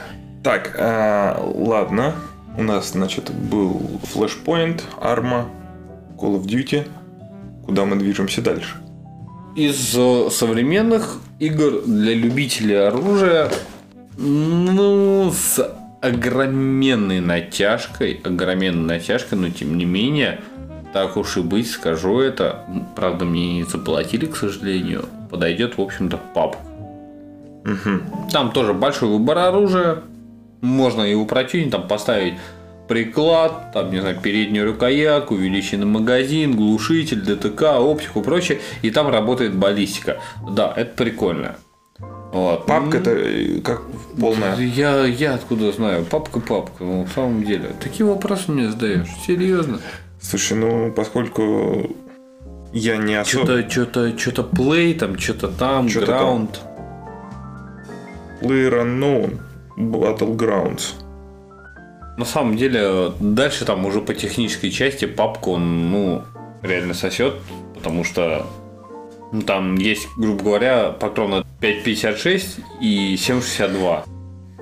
[0.42, 2.14] Так, а, ладно.
[2.56, 5.44] У нас, значит, был Flashpoint, Arma,
[6.16, 6.86] Call of Duty.
[7.66, 8.76] Куда мы движемся дальше?
[9.54, 13.50] Из э, современных игр для любителей оружия,
[14.16, 15.75] ну, с
[16.06, 20.40] огроменной натяжкой, огроменной натяжкой, но тем не менее,
[20.92, 22.64] так уж и быть, скажу это,
[22.94, 26.56] правда, мне не заплатили, к сожалению, подойдет, в общем-то, пап.
[27.64, 28.02] Мгм.
[28.32, 30.02] Там тоже большой выбор оружия,
[30.60, 32.34] можно его противнить, там поставить
[32.88, 39.08] приклад, там, не знаю, переднюю рукоятку, увеличенный магазин, глушитель, ДТК, оптику и прочее, и там
[39.08, 40.18] работает баллистика.
[40.48, 41.56] Да, это прикольно.
[42.32, 42.66] Вот.
[42.66, 43.82] Папка это э, как
[44.18, 44.56] полная.
[44.58, 46.04] Я, я откуда знаю?
[46.04, 47.70] Папка, папка, ну, в самом деле.
[47.80, 49.08] Такие вопросы мне задаешь.
[49.26, 49.80] Серьезно.
[50.20, 51.96] Слушай, ну поскольку
[52.72, 53.44] я не особо...
[53.44, 56.04] Что-то, что-то, что-то плей, там, что-то там, там.
[56.04, 56.60] граунд.
[58.40, 59.38] Player Unknown
[59.76, 60.94] Battlegrounds.
[62.18, 66.22] На самом деле, дальше там уже по технической части папку он, ну,
[66.62, 67.34] реально сосет,
[67.74, 68.46] потому что
[69.32, 74.04] ну, там есть, грубо говоря, патроны 5.56 и 7.62.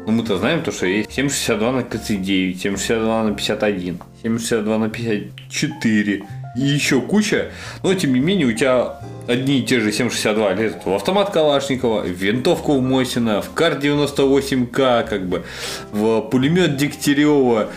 [0.07, 6.24] Ну, мы-то знаем то, что есть 7.62 на 39, 7.62 на 51, 7.62 на 54,
[6.57, 7.50] и еще куча.
[7.83, 12.03] Но, тем не менее, у тебя одни и те же 7,62 лезут в автомат Калашникова,
[12.03, 15.44] в винтовку в Мосина, в Кар-98К, как бы,
[15.92, 17.70] в пулемет Дегтярева.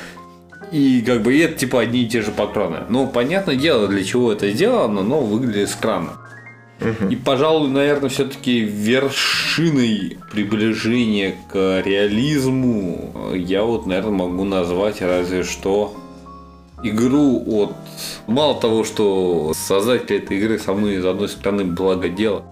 [0.74, 2.80] И как бы и это типа одни и те же патроны.
[2.90, 6.27] Ну, понятное дело, для чего это сделано, но выглядит странно.
[7.10, 15.96] И, пожалуй, наверное, все-таки вершиной приближения к реализму я вот, наверное, могу назвать разве что
[16.84, 17.74] игру от...
[18.28, 22.44] Мало того, что создатель этой игры со мной, с одной стороны, благо дело,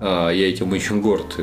[0.00, 1.38] а, я этим очень горд.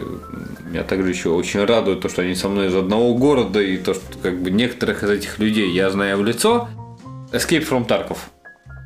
[0.65, 3.93] Меня также еще очень радует то, что они со мной из одного города, и то,
[3.93, 6.67] что как бы некоторых из этих людей я знаю в лицо.
[7.31, 8.17] Escape from Tarkov.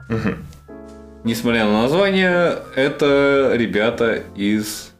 [0.09, 0.35] Угу.
[1.23, 4.91] Несмотря на название, это ребята из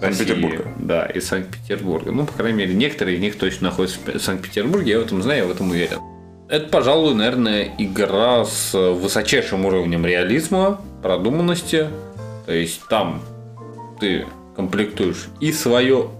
[0.00, 0.68] Санкт-Петербурга.
[0.78, 2.12] Да, из Санкт-Петербурга.
[2.12, 5.40] Ну, по крайней мере, некоторые из них точно находятся в Санкт-Петербурге, я в этом знаю,
[5.40, 5.98] я в этом уверен.
[6.48, 11.88] Это, пожалуй, наверное, игра с высочайшим уровнем реализма, продуманности.
[12.46, 13.22] То есть там
[14.00, 16.10] ты комплектуешь и свое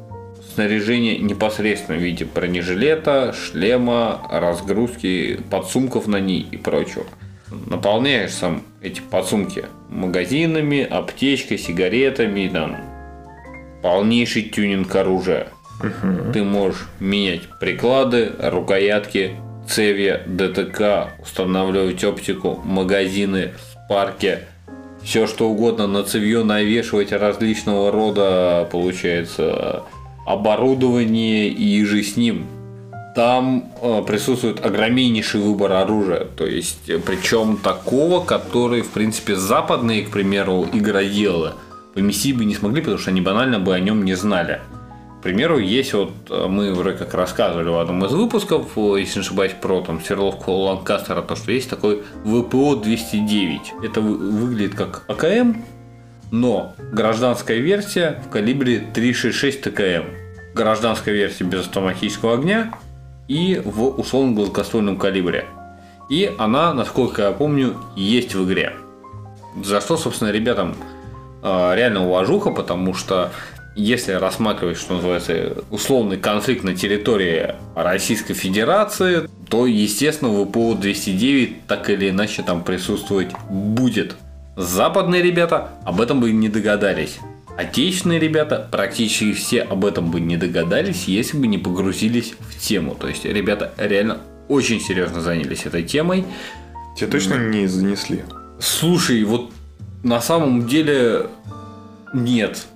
[0.55, 7.07] снаряжение непосредственно в виде бронежилета, шлема, разгрузки, подсумков на ней и прочего.
[7.51, 12.77] Наполняешь сам эти подсумки магазинами, аптечкой, сигаретами, там,
[13.83, 15.49] полнейший тюнинг оружия.
[15.81, 16.33] Угу.
[16.33, 19.33] Ты можешь менять приклады, рукоятки,
[19.69, 23.53] цевья, ДТК, устанавливать оптику, магазины,
[23.85, 24.41] спарки,
[25.03, 29.83] все что угодно на цевье навешивать различного рода, получается,
[30.27, 32.47] оборудование и же с ним.
[33.15, 40.11] Там э, присутствует огромнейший выбор оружия, то есть причем такого, который, в принципе, западные, к
[40.11, 41.53] примеру, игроделы
[41.95, 44.61] поместить бы не смогли, потому что они банально бы о нем не знали.
[45.21, 49.19] К примеру, есть вот, э, мы вроде как рассказывали в одном из выпусков, э, если
[49.19, 53.85] не ошибаюсь, про там сверловку Ланкастера, то, что есть такой ВПО-209.
[53.85, 55.57] Это выглядит как АКМ,
[56.31, 60.05] но гражданская версия в калибре 366 ТКМ.
[60.55, 62.73] Гражданская версия без автоматического огня
[63.31, 65.47] и в условно гладкоствольном калибре.
[66.09, 68.73] И она, насколько я помню, есть в игре.
[69.65, 70.75] За что, собственно, ребятам
[71.41, 73.31] э, реально уважуха, потому что
[73.77, 81.89] если рассматривать, что называется, условный конфликт на территории Российской Федерации, то, естественно, ВПО 209 так
[81.89, 84.17] или иначе там присутствовать будет.
[84.57, 87.21] Западные ребята об этом бы не догадались.
[87.61, 92.95] Отечественные ребята практически все об этом бы не догадались, если бы не погрузились в тему.
[92.95, 96.25] То есть ребята реально очень серьезно занялись этой темой.
[96.97, 98.23] Тебя точно не занесли?
[98.61, 99.53] Слушай, вот
[100.03, 101.27] на самом деле
[102.15, 102.67] нет.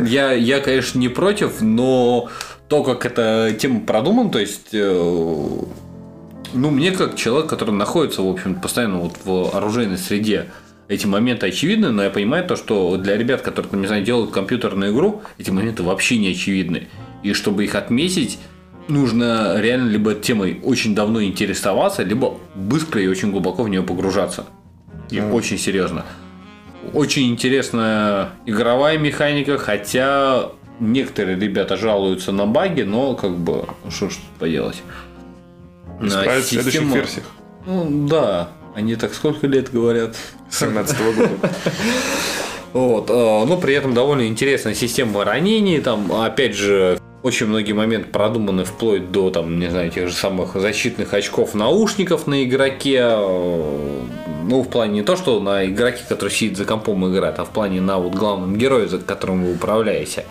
[0.00, 2.30] Я, я, конечно, не против, но
[2.68, 5.60] то, как эта тема продумана, то есть, э,
[6.54, 10.46] ну, мне как человек, который находится, в общем, постоянно вот в оружейной среде,
[10.92, 14.30] эти моменты очевидны, но я понимаю то, что для ребят, которые, там, не знаю, делают
[14.30, 16.88] компьютерную игру, эти моменты вообще не очевидны.
[17.22, 18.38] И чтобы их отметить,
[18.88, 24.46] нужно реально либо темой очень давно интересоваться, либо быстро и очень глубоко в нее погружаться.
[25.10, 25.32] И mm.
[25.32, 26.04] очень серьезно.
[26.92, 30.50] Очень интересная игровая механика, хотя
[30.80, 34.82] некоторые ребята жалуются на баги, но как бы, что ж поделать.
[36.00, 36.62] Исправить система...
[36.62, 37.24] в следующих версиях.
[37.66, 40.16] Ну, да, они так сколько лет говорят?
[40.50, 41.50] 17 -го года.
[42.72, 48.08] Вот, э, но при этом довольно интересная система ранений, там, опять же, очень многие моменты
[48.08, 53.04] продуманы вплоть до, там, не знаю, тех же самых защитных очков наушников на игроке.
[53.08, 57.50] Ну, в плане не то, что на игроке, который сидит за компом играет, а в
[57.50, 60.24] плане на вот главном герое, за которым вы управляете.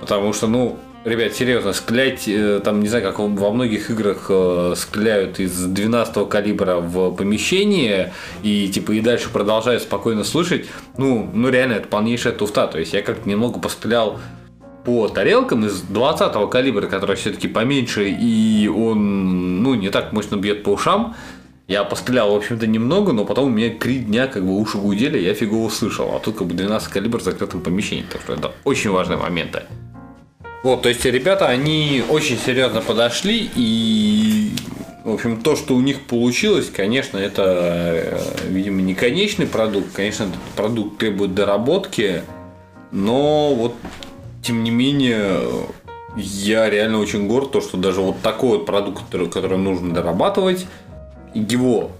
[0.00, 4.74] Потому что, ну, ребят, серьезно, склять, э, там, не знаю, как во многих играх э,
[4.76, 8.12] скляют из 12 калибра в помещение
[8.42, 12.66] и, типа, и дальше продолжают спокойно слышать, ну, ну реально, это полнейшая туфта.
[12.66, 14.20] То есть я как-то немного пострелял
[14.84, 20.62] по тарелкам из 20 калибра, который все-таки поменьше, и он ну, не так мощно бьет
[20.62, 21.14] по ушам.
[21.68, 25.18] Я пострелял, в общем-то, немного, но потом у меня три дня как бы уши гудели,
[25.18, 26.14] я фигово слышал.
[26.14, 28.04] А тут как бы 12 калибр в закрытом помещении.
[28.10, 29.62] Так что это очень важные моменты.
[30.62, 34.52] Вот, то есть ребята, они очень серьезно подошли и
[35.04, 39.92] в общем, то, что у них получилось, конечно, это, э, видимо, не конечный продукт.
[39.92, 42.22] Конечно, этот продукт требует доработки,
[42.92, 43.74] но вот
[44.42, 45.40] тем не менее,
[46.16, 50.66] я реально очень горд, то, что даже вот такой вот продукт, который, который нужно дорабатывать,
[51.34, 51.90] его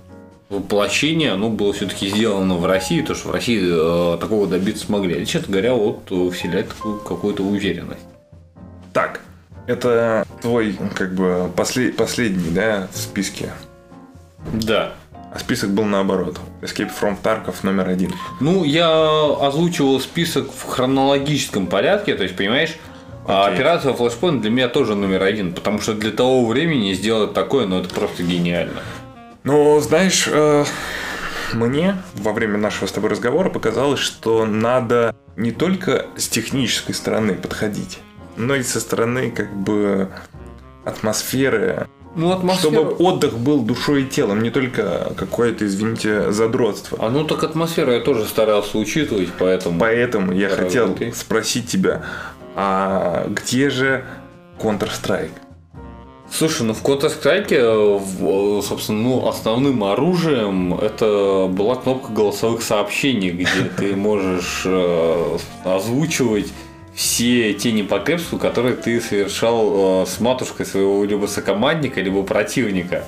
[0.49, 5.21] воплощение, оно было все-таки сделано в России, то, что в России э, такого добиться смогли.
[5.21, 8.12] И, честно говоря, вот вселяет такую какую-то уверенность.
[8.93, 9.21] Так,
[9.67, 13.51] это твой, как бы, послед, последний, да, в списке?
[14.53, 14.93] Да.
[15.33, 16.39] А список был наоборот.
[16.61, 18.13] Escape from Tarkov номер один.
[18.41, 18.89] Ну, я
[19.41, 22.77] озвучивал список в хронологическом порядке, то есть, понимаешь,
[23.27, 23.55] а Окей.
[23.55, 27.81] операция Flashpoint для меня тоже номер один, потому что для того времени сделать такое, ну,
[27.81, 28.83] это просто гениально.
[29.45, 30.65] Ну, знаешь, э,
[31.53, 37.35] мне во время нашего с тобой разговора показалось, что надо не только с технической стороны
[37.35, 38.01] подходить,
[38.37, 40.09] но и со стороны как бы
[40.85, 42.73] атмосферы, Ну, атмосфера...
[42.73, 46.99] чтобы отдых был душой и телом, не только какое-то, извините, задротство.
[47.01, 49.79] А ну так атмосферу я тоже старался учитывать, поэтому...
[49.79, 51.13] Поэтому я Здорово, хотел окей.
[51.13, 52.05] спросить тебя,
[52.55, 54.05] а где же
[54.61, 55.31] Counter-Strike?
[56.31, 63.31] Слушай, ну в Counter-Strike, э, э, собственно, ну, основным оружием это была кнопка голосовых сообщений,
[63.31, 66.51] где ты можешь э, озвучивать
[66.95, 73.05] все те непотребства, которые ты совершал э, с матушкой своего либо сокомандника, либо противника.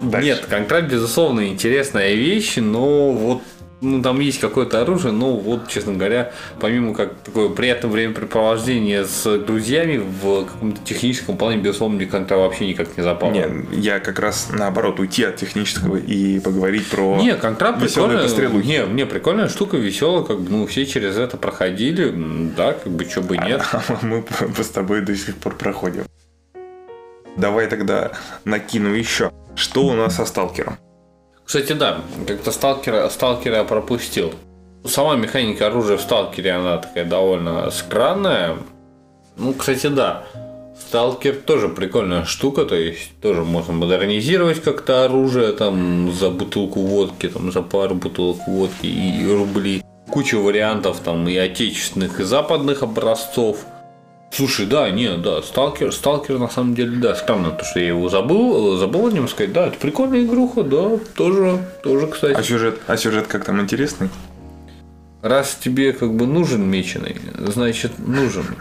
[0.00, 0.28] Дальше.
[0.28, 3.42] Нет, контракт, безусловно, интересная вещь, но вот
[3.80, 9.38] ну, там есть какое-то оружие, но вот, честно говоря, помимо как такое приятное времяпрепровождение с
[9.38, 13.30] друзьями в каком-то техническом плане, безусловно, мне контра вообще никак не запал.
[13.30, 18.66] Не, я как раз наоборот уйти от технического и поговорить про Не, контракт веселые пострелухи.
[18.66, 22.12] не, не, прикольная штука, веселая, как бы, ну, все через это проходили,
[22.56, 23.62] да, как бы, что бы нет.
[23.72, 24.24] А мы
[24.58, 26.04] с тобой до сих пор проходим.
[27.36, 28.12] Давай тогда
[28.44, 29.32] накину еще.
[29.54, 30.76] Что у нас со сталкером?
[31.50, 34.32] Кстати, да, как-то сталкера, сталкера пропустил.
[34.84, 38.56] Сама механика оружия в сталкере, она такая довольно странная.
[39.36, 40.26] Ну, кстати, да.
[40.78, 47.28] Сталкер тоже прикольная штука, то есть тоже можно модернизировать как-то оружие там за бутылку водки,
[47.28, 49.82] там за пару бутылок водки и рубли.
[50.08, 53.66] Куча вариантов там и отечественных, и западных образцов.
[54.32, 58.08] Слушай, да, не, да, Сталкер, Сталкер на самом деле, да, странно, то, что я его
[58.08, 62.38] забыл, забыл о нем сказать, да, это прикольная игруха, да, тоже, тоже, кстати.
[62.38, 64.08] А сюжет, а сюжет как там интересный?
[65.20, 68.46] Раз тебе как бы нужен меченый, значит нужен.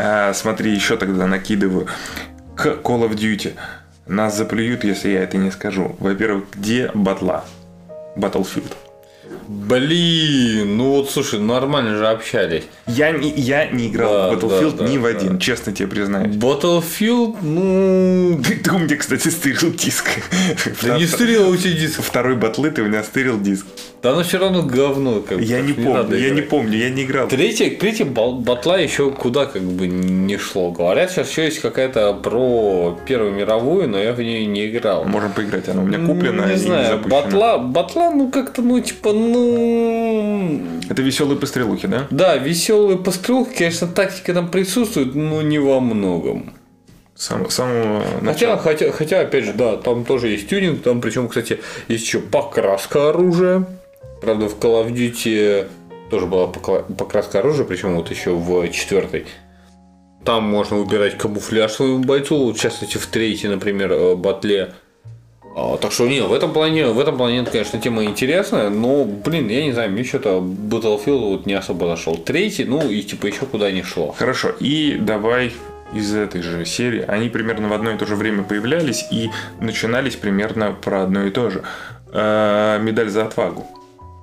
[0.00, 1.88] А, смотри, еще тогда накидываю.
[2.54, 3.54] К Call of Duty.
[4.06, 5.96] Нас заплюют, если я это не скажу.
[5.98, 7.44] Во-первых, где батла?
[8.16, 8.72] Battlefield.
[9.48, 12.64] Блин, ну вот слушай, нормально же общались.
[12.86, 15.38] Я не, я не играл Да, в Battlefield да, ни да, в один, да.
[15.40, 16.34] честно тебе признаюсь.
[16.36, 18.38] Battlefield, ну...
[18.44, 20.04] Ты, ты у меня, кстати, стырил диск.
[20.82, 22.02] Да не стырил у тебя диск.
[22.02, 23.64] Второй батлы ты у меня стырил диск.
[24.02, 25.20] Да оно все равно говно.
[25.26, 27.28] Как Я не помню, я не помню, я не играл.
[27.28, 30.70] Третья бал- батла еще куда как бы не шло.
[30.70, 35.04] Говорят, сейчас еще есть какая-то про Первую мировую, но я в нее не играл.
[35.04, 39.12] Можем поиграть, она у меня куплена не и знаю, батла, батла, ну как-то, ну типа,
[39.12, 39.37] ну...
[40.88, 42.06] Это веселые пострелухи, да?
[42.10, 46.54] Да, веселые пострелки, конечно, тактика там присутствует, но не во многом.
[47.14, 51.58] С самого, Хотя, хотя, хотя, опять же, да, там тоже есть тюнинг, там причем, кстати,
[51.88, 53.66] есть еще покраска оружия.
[54.20, 55.66] Правда, в Call of Duty
[56.10, 59.26] тоже была покраска оружия, причем вот еще в четвертой.
[60.24, 64.74] Там можно выбирать камуфляж своему бойцу, сейчас, кстати, в третьей, например, э, батле.
[65.58, 69.48] А, Так что не, в этом плане, в этом плане, конечно, тема интересная, но, блин,
[69.48, 72.16] я не знаю, мне что-то Battlefield вот не особо зашел.
[72.16, 74.14] Третий, ну и типа еще куда не шло.
[74.16, 75.52] Хорошо, и давай
[75.92, 77.04] из этой же серии.
[77.08, 81.30] Они примерно в одно и то же время появлялись и начинались примерно про одно и
[81.30, 81.62] то же.
[82.12, 83.66] Э, медаль за отвагу.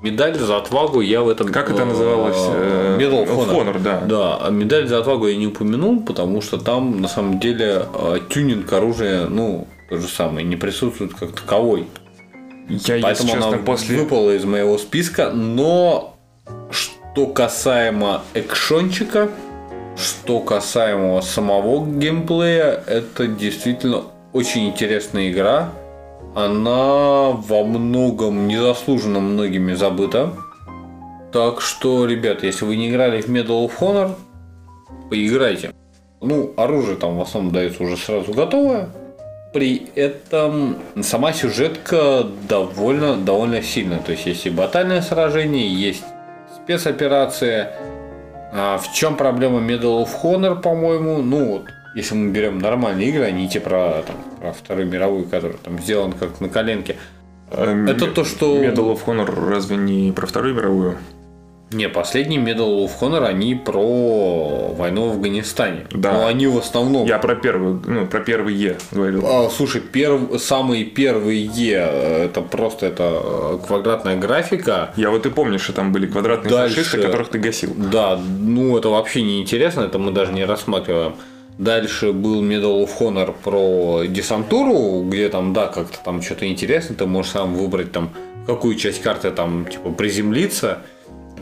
[0.01, 1.51] Медаль за отвагу я в этом...
[1.51, 2.37] Как это называлось?
[2.37, 3.73] Э, Medal of Honor.
[3.73, 4.01] Honor, да.
[4.01, 8.19] Да, а медаль за отвагу я не упомянул, потому что там на самом деле э,
[8.29, 11.87] тюнинг оружия, ну, то же самое, не присутствует как таковой.
[12.67, 13.97] Я, Поэтому честно, она после...
[13.97, 16.17] выпала из моего списка, но
[16.71, 19.29] что касаемо экшончика,
[19.95, 25.69] что касаемо самого геймплея, это действительно очень интересная игра.
[26.33, 30.33] Она во многом незаслуженно многими забыта.
[31.31, 34.15] Так что, ребят, если вы не играли в Medal of Honor,
[35.09, 35.73] поиграйте.
[36.21, 38.89] Ну, оружие там в основном дается уже сразу готовое.
[39.55, 43.99] При этом сама сюжетка довольно, довольно сильная.
[43.99, 46.03] То есть есть и батальное сражение, есть
[46.53, 47.71] спецоперация.
[48.51, 51.21] А в чем проблема Medal of Honor, по-моему?
[51.21, 55.23] Ну вот, если мы берем нормальные игры, а не те про, там, про Вторую мировую,
[55.23, 56.97] которая там сделан как на коленке.
[57.49, 60.97] Э, Это то, что- Medal of Honor разве не про Вторую мировую?
[61.75, 65.85] Не, последний Medal of Honor, они про войну в Афганистане.
[65.91, 66.13] Да.
[66.13, 67.05] Но они в основном...
[67.05, 69.25] Я про первую, ну, про первый Е говорил.
[69.27, 70.41] А, слушай, перв...
[70.41, 74.93] самые первые э, это просто это э, квадратная графика.
[74.95, 76.77] Я вот и помню, что там были квадратные Дальше.
[76.77, 77.73] фашисты, которых ты гасил.
[77.75, 81.15] Да, ну это вообще не интересно, это мы даже не рассматриваем.
[81.57, 87.05] Дальше был Medal of Honor про десантуру, где там, да, как-то там что-то интересно, ты
[87.05, 88.11] можешь сам выбрать там,
[88.47, 90.79] какую часть карты там, типа, приземлиться.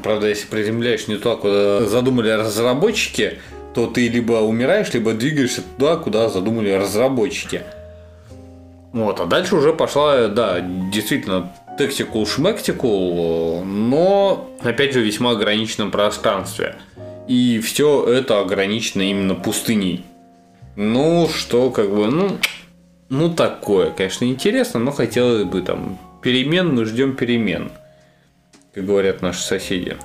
[0.03, 3.39] Правда, если приземляешь не туда, куда задумали разработчики,
[3.73, 7.63] то ты либо умираешь, либо двигаешься туда, куда задумали разработчики.
[8.91, 15.89] Вот, а дальше уже пошла, да, действительно, тактикул шмектикул, но, опять же, в весьма ограниченном
[15.89, 16.75] пространстве.
[17.27, 20.03] И все это ограничено именно пустыней.
[20.75, 22.37] Ну, что как бы, ну,
[23.09, 27.71] ну такое, конечно, интересно, но хотелось бы там перемен, мы ждем перемен,
[28.73, 29.97] как говорят наши соседи.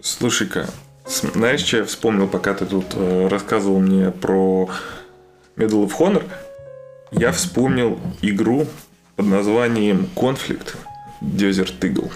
[0.00, 0.68] Слушай-ка,
[1.06, 4.68] знаешь, что я вспомнил, пока ты тут э, рассказывал мне про
[5.56, 6.24] Medal of Honor?
[7.12, 8.66] Я вспомнил игру
[9.16, 10.76] под названием Conflict
[11.20, 12.10] Desert Eagle.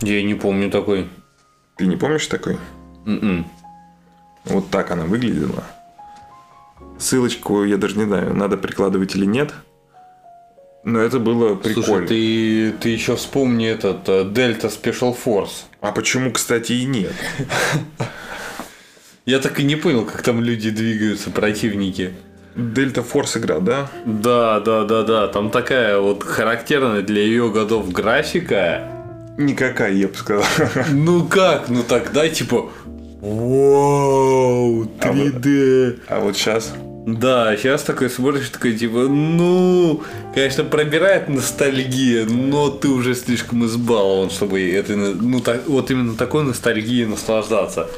[0.00, 1.08] Я не помню такой.
[1.76, 2.58] Ты не помнишь такой?
[3.04, 3.46] М-м.
[4.44, 5.64] Вот так она выглядела.
[6.98, 9.52] Ссылочку я даже не знаю, надо прикладывать или нет.
[10.88, 11.84] Но это было прикольно.
[11.84, 15.64] Слушай, ты, ты еще вспомни этот э, Delta Special Force.
[15.82, 17.12] А почему, кстати, и нет?
[19.26, 22.14] Я так и не понял, как там люди двигаются, противники.
[22.56, 23.90] Дельта Форс игра, да?
[24.06, 25.28] Да, да, да, да.
[25.28, 28.88] Там такая вот характерная для ее годов графика.
[29.36, 30.44] Никакая, я бы сказал.
[30.90, 31.68] Ну как?
[31.68, 32.70] Ну тогда типа
[33.20, 36.00] Вау, 3D.
[36.08, 36.72] А вот сейчас?
[37.16, 40.02] Да, сейчас такой смотришь, такой типа, ну,
[40.34, 46.42] конечно, пробирает ностальгия, но ты уже слишком избалован, чтобы это, ну, так, вот именно такой
[46.42, 47.88] ностальгией наслаждаться.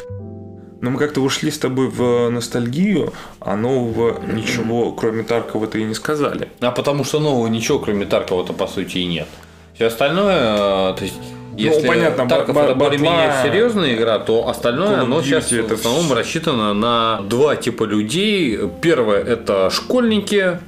[0.80, 5.94] Но мы как-то ушли с тобой в ностальгию, а нового ничего, кроме Таркова-то и не
[5.94, 6.48] сказали.
[6.60, 9.26] А потому что нового ничего, кроме Таркова-то, по сути, и нет.
[9.74, 11.18] Все остальное, то есть,
[11.60, 16.12] если ну, понятно, Тарков это более-менее серьезная игра, то остальное, оно сейчас это в основном
[16.12, 18.58] рассчитано на два типа людей.
[18.80, 20.58] Первое это школьники,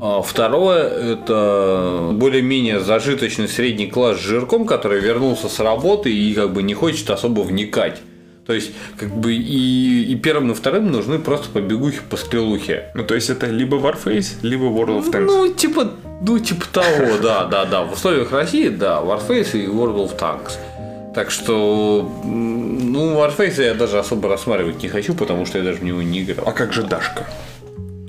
[0.00, 6.52] а второе это более-менее зажиточный средний класс с жирком, который вернулся с работы и как
[6.52, 8.00] бы не хочет особо вникать.
[8.50, 12.90] То есть, как бы и, и первым, и вторым нужны просто побегухи по стрелухе.
[12.94, 15.26] Ну, то есть это либо Warface, либо World of Tanks.
[15.26, 17.82] Ну, типа, ну, типа того, да, да, да.
[17.84, 20.54] В условиях России, да, Warface и World of Tanks.
[21.14, 25.84] Так что, ну, Warface я даже особо рассматривать не хочу, потому что я даже в
[25.84, 26.48] него не играл.
[26.48, 27.28] А как же Дашка?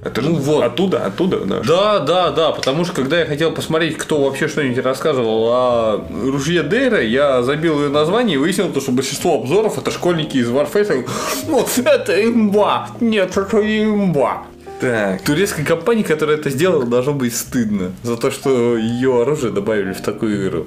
[0.04, 0.64] Это же Ну вот.
[0.64, 1.62] оттуда, оттуда, да.
[1.64, 6.64] Да, да, да, потому что когда я хотел посмотреть, кто вообще что-нибудь рассказывал о ружье
[6.64, 11.08] Дейра, я забил ее название и выяснил, то, что большинство обзоров это школьники из Warface.
[11.48, 12.88] Ну, это имба!
[13.00, 14.44] Нет, это имба!
[14.80, 19.94] Так, Турецкой компании, которая это сделала, должно быть стыдно за то, что ее оружие добавили
[19.94, 20.66] в такую игру.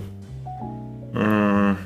[1.15, 1.77] м,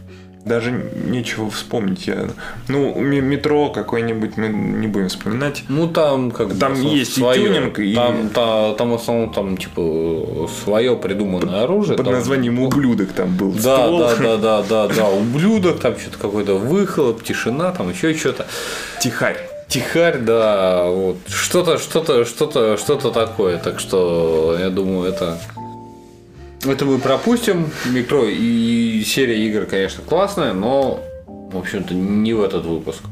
[0.48, 0.72] даже
[1.06, 2.06] нечего вспомнить.
[2.06, 2.28] Я...
[2.68, 5.62] Ну, ме- метро какой-нибудь мы не будем вспоминать.
[5.68, 7.46] Ну там как бы Там основном есть и своё.
[7.54, 11.96] тюнинг, и- там, та- там в основном там типа свое придуманное оружие.
[11.96, 13.98] Под там- названием ублюдок там был Да, ствол.
[14.00, 18.46] да, да, да, да, да, ублюдок, там что-то какой-то выхлоп, тишина, там еще что-то.
[19.00, 19.36] Тихарь.
[19.68, 23.58] Тихарь, да, вот что-то, что-то, что-то, что-то такое.
[23.58, 25.36] Так что я думаю, это
[26.64, 27.70] это мы пропустим.
[27.86, 33.02] Метро и серия игр, конечно, классная, но в общем-то не в этот выпуск.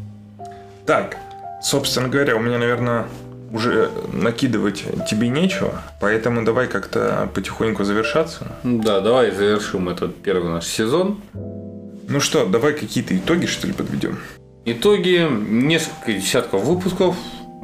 [0.85, 1.17] Так,
[1.63, 3.07] собственно говоря, у меня, наверное,
[3.53, 8.47] уже накидывать тебе нечего, поэтому давай как-то потихоньку завершаться.
[8.65, 11.21] Да, давай завершим этот первый наш сезон.
[12.09, 14.19] Ну что, давай какие-то итоги, что ли, подведем?
[14.65, 17.17] Итоги несколько десятков выпусков.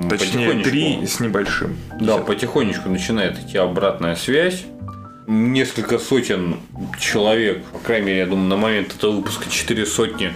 [0.08, 1.76] Точнее, три с небольшим.
[2.00, 4.64] Да, потихонечку начинает идти обратная связь.
[5.26, 6.56] Несколько сотен
[6.98, 10.32] человек, по крайней мере, я думаю, на момент этого выпуска 4 сотни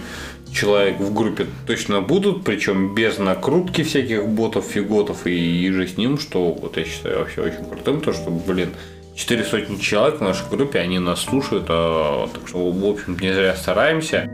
[0.53, 6.17] человек в группе точно будут, причем без накрутки всяких ботов, фиготов и иже с ним,
[6.17, 8.69] что вот я считаю вообще очень крутым, то что, блин,
[9.15, 13.33] 4 сотни человек в нашей группе, они нас слушают, а, так что, в общем, не
[13.33, 14.29] зря стараемся.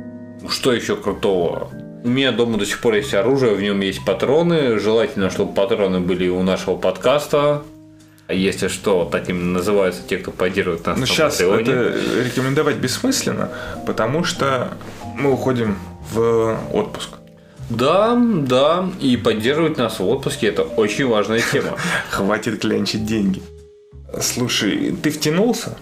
[0.49, 1.71] Что еще крутого?
[2.03, 4.77] У меня дома до сих пор есть оружие, в нем есть патроны.
[4.77, 7.63] Желательно, чтобы патроны были у нашего подкаста.
[8.33, 11.61] Если что, так именно называются те, кто поддерживает нас Ну, сейчас Патреоне.
[11.61, 13.49] это рекомендовать бессмысленно,
[13.85, 14.69] потому что
[15.15, 15.77] мы уходим
[16.11, 17.09] в отпуск.
[17.69, 21.77] Да, да, и поддерживать нас в отпуске это очень важная тема.
[22.09, 23.41] Хватит клянчить деньги.
[24.21, 25.77] Слушай, ты втянулся?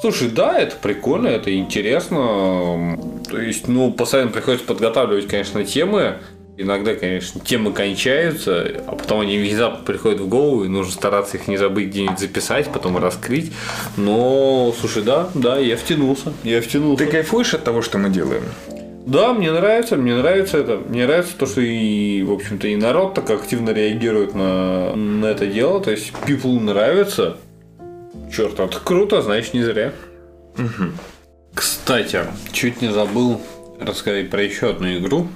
[0.00, 2.98] Слушай, да, это прикольно, это интересно.
[3.30, 6.18] То есть, ну, постоянно приходится подготавливать, конечно, темы.
[6.56, 11.48] Иногда, конечно, темы кончаются, а потом они внезапно приходят в голову, и нужно стараться их
[11.48, 13.52] не забыть где-нибудь записать, потом раскрыть.
[13.96, 16.32] Но, слушай, да, да, я втянулся.
[16.44, 17.04] Я втянулся.
[17.04, 18.44] Ты кайфуешь от того, что мы делаем?
[19.04, 20.76] Да, мне нравится, мне нравится это.
[20.76, 25.46] Мне нравится то, что и, в общем-то, и народ так активно реагирует на, на это
[25.46, 25.80] дело.
[25.80, 27.36] То есть, people нравится.
[28.34, 29.92] Черт, это круто, значит, не зря.
[31.52, 32.20] Кстати,
[32.52, 33.40] чуть не забыл
[33.80, 35.28] рассказать про еще одну игру.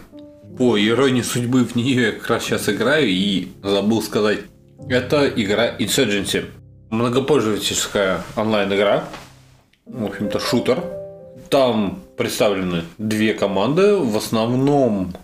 [0.59, 4.41] По иронии судьбы в нее я как раз сейчас играю и забыл сказать.
[4.89, 6.47] Это игра Insurgency.
[6.91, 9.05] Многопользовательская онлайн-игра.
[9.87, 10.83] В общем-то, шутер.
[11.49, 13.99] Там представлены две команды.
[13.99, 15.15] В основном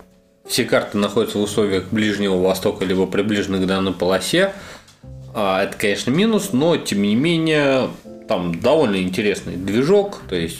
[0.47, 4.53] все карты находятся в условиях Ближнего Востока, либо приближены к данной полосе.
[5.33, 7.89] А, это, конечно, минус, но тем не менее
[8.29, 10.59] там довольно интересный движок, то есть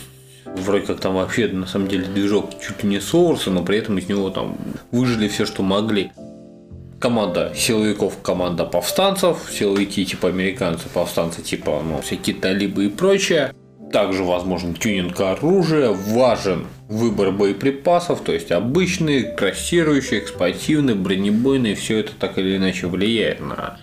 [0.58, 3.98] вроде как там вообще на самом деле движок чуть ли не соурса, но при этом
[3.98, 4.58] из него там
[4.92, 6.12] выжили все, что могли.
[7.00, 13.54] Команда силовиков, команда повстанцев, силовики типа американцы, повстанцы типа ну, всякие талибы и прочее.
[13.92, 22.12] Также возможен тюнинг оружия, важен выбор боеприпасов, то есть обычные, красирующие, экспансивные, бронебойные, все это
[22.20, 23.78] так или иначе влияет на,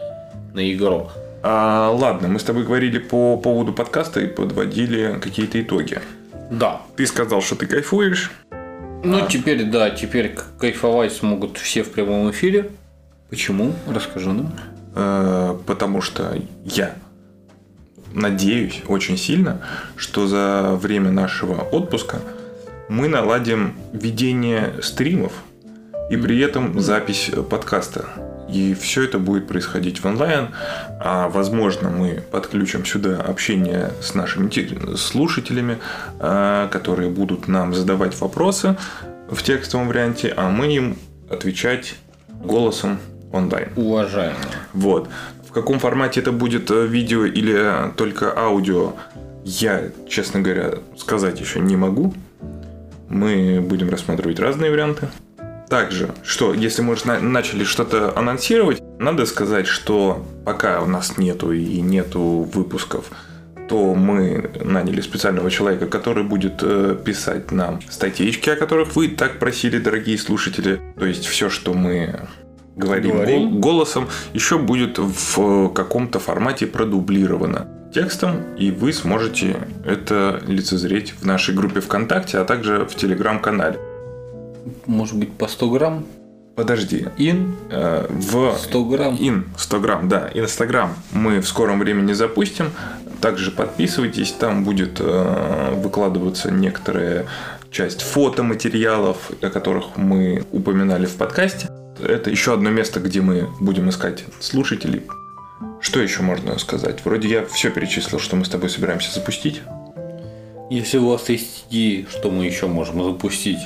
[0.55, 1.09] на игру.
[1.43, 5.99] А, ладно, мы с тобой говорили по поводу подкаста и подводили какие-то итоги.
[6.53, 6.82] Да.
[6.96, 8.30] Ты сказал, что ты кайфуешь.
[9.05, 12.70] Ну, теперь, да, теперь кайфовать смогут все в прямом эфире.
[13.30, 13.72] Почему?
[13.88, 14.55] Расскажи нам.
[14.94, 16.94] Э, потому что я
[18.12, 19.62] надеюсь очень сильно,
[19.96, 22.20] что за время нашего отпуска
[22.88, 25.32] мы наладим ведение стримов
[26.11, 28.32] и при этом запись подкаста.
[28.53, 30.48] И все это будет происходить в онлайн.
[31.00, 34.50] А возможно, мы подключим сюда общение с нашими
[34.96, 35.78] слушателями,
[36.18, 38.76] а, которые будут нам задавать вопросы
[39.30, 40.98] в текстовом варианте, а мы им
[41.30, 41.94] отвечать
[42.28, 42.98] голосом
[43.32, 43.68] онлайн.
[43.76, 44.36] Уважаемо.
[44.72, 45.09] Вот.
[45.48, 48.94] В каком формате это будет э, видео или только аудио,
[49.44, 52.14] я, честно говоря, сказать еще не могу.
[53.09, 55.09] Мы будем рассматривать разные варианты.
[55.73, 61.51] Также, что если мы уже начали что-то анонсировать, надо сказать, что пока у нас нету
[61.51, 63.07] и нету выпусков,
[63.70, 69.39] то мы наняли специального человека, который будет э, писать нам статейки, о которых вы так
[69.39, 70.79] просили, дорогие слушатели.
[70.99, 72.29] То есть все, что мы
[72.77, 73.61] говорим, говорим.
[73.62, 79.57] голосом, еще будет в каком-то формате продублировано текстом, и вы сможете
[79.87, 83.79] это лицезреть в нашей группе ВКонтакте, а также в Телеграм-канале.
[84.86, 86.04] Может быть, по 100 грамм?
[86.54, 87.06] Подожди.
[87.16, 87.54] Ин?
[87.70, 89.16] Э, в 100 грамм?
[89.18, 90.30] Ин, 100 грамм, да.
[90.34, 92.70] Инстаграм мы в скором времени запустим.
[93.20, 97.26] Также подписывайтесь, там будет э, выкладываться некоторая
[97.70, 101.68] часть фотоматериалов, о которых мы упоминали в подкасте.
[102.00, 105.02] Это еще одно место, где мы будем искать слушателей.
[105.80, 107.04] Что еще можно сказать?
[107.04, 109.62] Вроде я все перечислил, что мы с тобой собираемся запустить.
[110.70, 113.58] Если у вас есть идеи, что мы еще можем запустить,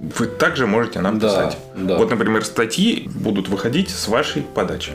[0.00, 1.58] вы также можете нам да, писать.
[1.76, 1.98] Да.
[1.98, 4.92] Вот, например, статьи будут выходить с вашей подачи.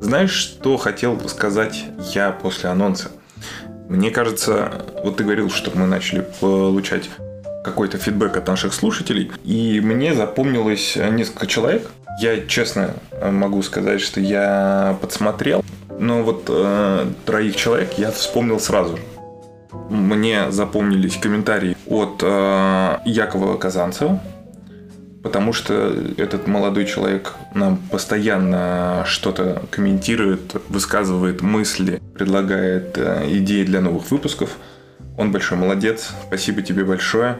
[0.00, 3.12] Знаешь, что хотел сказать я после анонса?
[3.88, 7.08] Мне кажется, вот ты говорил, что мы начали получать
[7.64, 11.88] какой-то фидбэк от наших слушателей, и мне запомнилось несколько человек,
[12.18, 15.64] я честно э, могу сказать, что я подсмотрел,
[15.98, 19.02] но вот э, троих человек я вспомнил сразу же.
[19.88, 24.20] Мне запомнились комментарии от э, Якова Казанцева,
[25.22, 33.80] потому что этот молодой человек нам постоянно что-то комментирует, высказывает мысли, предлагает э, идеи для
[33.80, 34.56] новых выпусков.
[35.16, 37.38] Он большой молодец, спасибо тебе большое.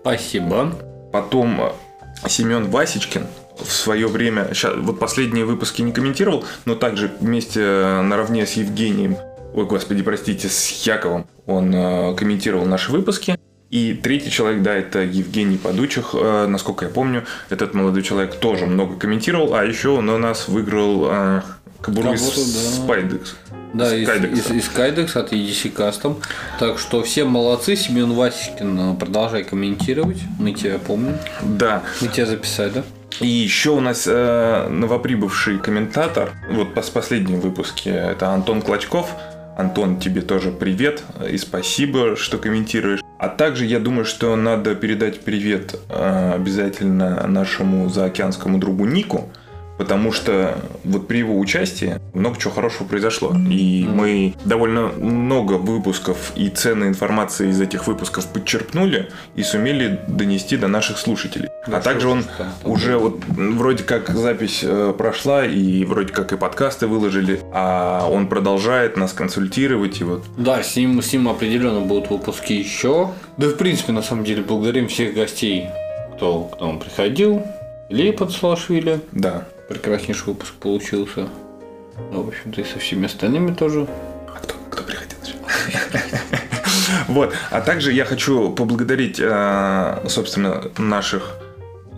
[0.00, 0.74] Спасибо.
[1.12, 3.26] Потом э, Семен Васечкин,
[3.58, 8.52] в свое время, сейчас, вот последние выпуски не комментировал, но также вместе э, наравне с
[8.52, 9.16] Евгением,
[9.54, 13.38] ой, господи, простите, с Яковом, он э, комментировал наши выпуски.
[13.70, 18.66] И третий человек, да, это Евгений Подучих, э, насколько я помню, этот молодой человек тоже
[18.66, 21.42] много комментировал, а еще он у нас выиграл э,
[21.80, 22.94] кобуру из да.
[22.94, 23.28] Spydex.
[23.74, 26.22] Да, из, из, из Kydex от EDC Custom.
[26.60, 27.74] Так что все молодцы.
[27.74, 30.18] Семен Васечкин, э, продолжай комментировать.
[30.38, 31.16] Мы тебя помним.
[31.42, 31.82] Да.
[32.00, 32.84] Мы тебя записали, да?
[33.20, 39.10] И еще у нас э, новоприбывший комментатор, вот с последнем выпуске, это Антон Клочков.
[39.56, 43.00] Антон, тебе тоже привет и спасибо, что комментируешь.
[43.24, 49.30] А также я думаю, что надо передать привет э, обязательно нашему заокеанскому другу Нику,
[49.78, 53.34] потому что вот при его участии много чего хорошего произошло.
[53.50, 60.56] И мы довольно много выпусков и ценной информации из этих выпусков подчерпнули и сумели донести
[60.56, 61.48] до наших слушателей.
[61.66, 66.12] Да, а также он там, там уже вот вроде как запись э, прошла и вроде
[66.12, 70.24] как и подкасты выложили, а он продолжает нас консультировать и вот.
[70.36, 73.10] Да, с ним, с ним определенно будут выпуски еще.
[73.36, 75.68] Да, в принципе, на самом деле, благодарим всех гостей
[76.16, 77.42] кто к нам приходил.
[77.88, 79.00] Илья Подслашвили.
[79.12, 79.46] Да.
[79.68, 81.28] Прекраснейший выпуск получился.
[82.10, 83.86] Ну, в общем-то, и со всеми остальными тоже.
[84.28, 85.18] А кто, кто приходил?
[87.08, 87.34] Вот.
[87.50, 91.36] А также я хочу поблагодарить, э, собственно, наших,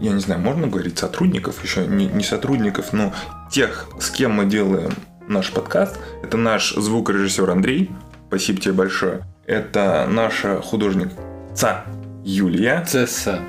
[0.00, 3.12] я не знаю, можно говорить сотрудников, еще не, не сотрудников, но
[3.50, 4.92] тех, с кем мы делаем
[5.28, 5.98] наш подкаст.
[6.22, 7.90] Это наш звукорежиссер Андрей.
[8.28, 9.24] Спасибо тебе большое.
[9.46, 11.84] Это наша художница
[12.24, 12.84] Юлия.
[12.84, 13.40] Цесса.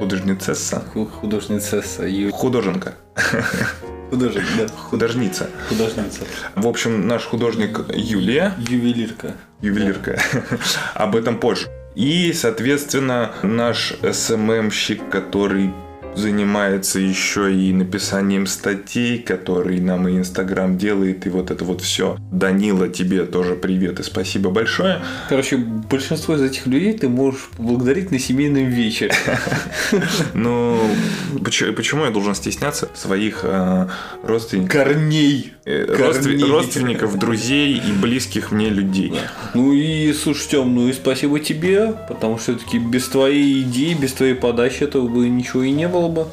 [0.00, 0.82] Художницесса.
[0.94, 2.04] Ху- Художницесса.
[2.06, 2.94] Ю- Художенка.
[4.10, 4.66] Художник, да.
[4.68, 5.46] Художница.
[5.68, 6.20] Художница.
[6.56, 9.34] В общем, наш художник Юлия, Ювелирка.
[9.60, 10.18] ювелирка,
[10.94, 11.68] об этом позже.
[11.94, 15.70] И, соответственно, наш СММщик, который
[16.14, 22.16] занимается еще и написанием статей, который нам и Инстаграм делает, и вот это вот все.
[22.30, 25.00] Данила, тебе тоже привет и спасибо большое.
[25.28, 29.12] Короче, большинство из этих людей ты можешь поблагодарить на семейном вечере.
[30.34, 30.80] Ну,
[31.44, 33.88] почему, я должен стесняться своих э,
[34.22, 35.52] родственников, Корней.
[35.64, 36.44] э, корней.
[36.44, 39.12] родственников, друзей и близких мне людей?
[39.54, 44.12] Ну и слушай, Тём, ну и спасибо тебе, потому что все-таки без твоей идеи, без
[44.12, 46.26] твоей подачи этого бы ничего и не было бы.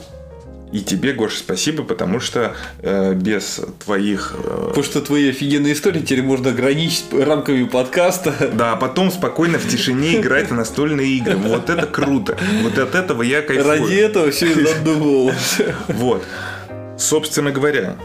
[0.74, 4.36] И тебе, Гоша, спасибо, потому что э, без твоих...
[4.38, 8.34] э, Потому что твои офигенные истории теперь можно ограничить рамками подкаста.
[8.53, 11.38] Да, а потом спокойно в тишине играть в настольные игры.
[11.38, 12.38] Вот это круто.
[12.63, 13.65] Вот от этого я кайфую.
[13.68, 15.61] Ради этого все и задумывалось.
[15.88, 16.26] Вот.
[16.97, 17.95] Собственно говоря,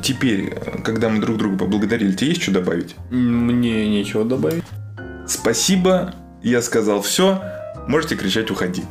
[0.00, 0.54] теперь,
[0.84, 2.94] когда мы друг друга поблагодарили, тебе есть что добавить?
[3.10, 4.62] Мне нечего добавить.
[5.26, 7.42] Спасибо, я сказал все.
[7.88, 8.84] Можете кричать «Уходи».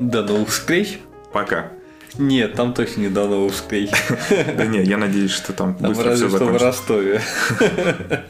[0.00, 0.98] До новых встреч.
[1.32, 1.72] Пока.
[2.16, 3.90] Нет, там точно не до встреч.
[4.56, 6.66] Да не, я надеюсь, что там быстро все что в закончится.
[6.66, 7.22] Ростове.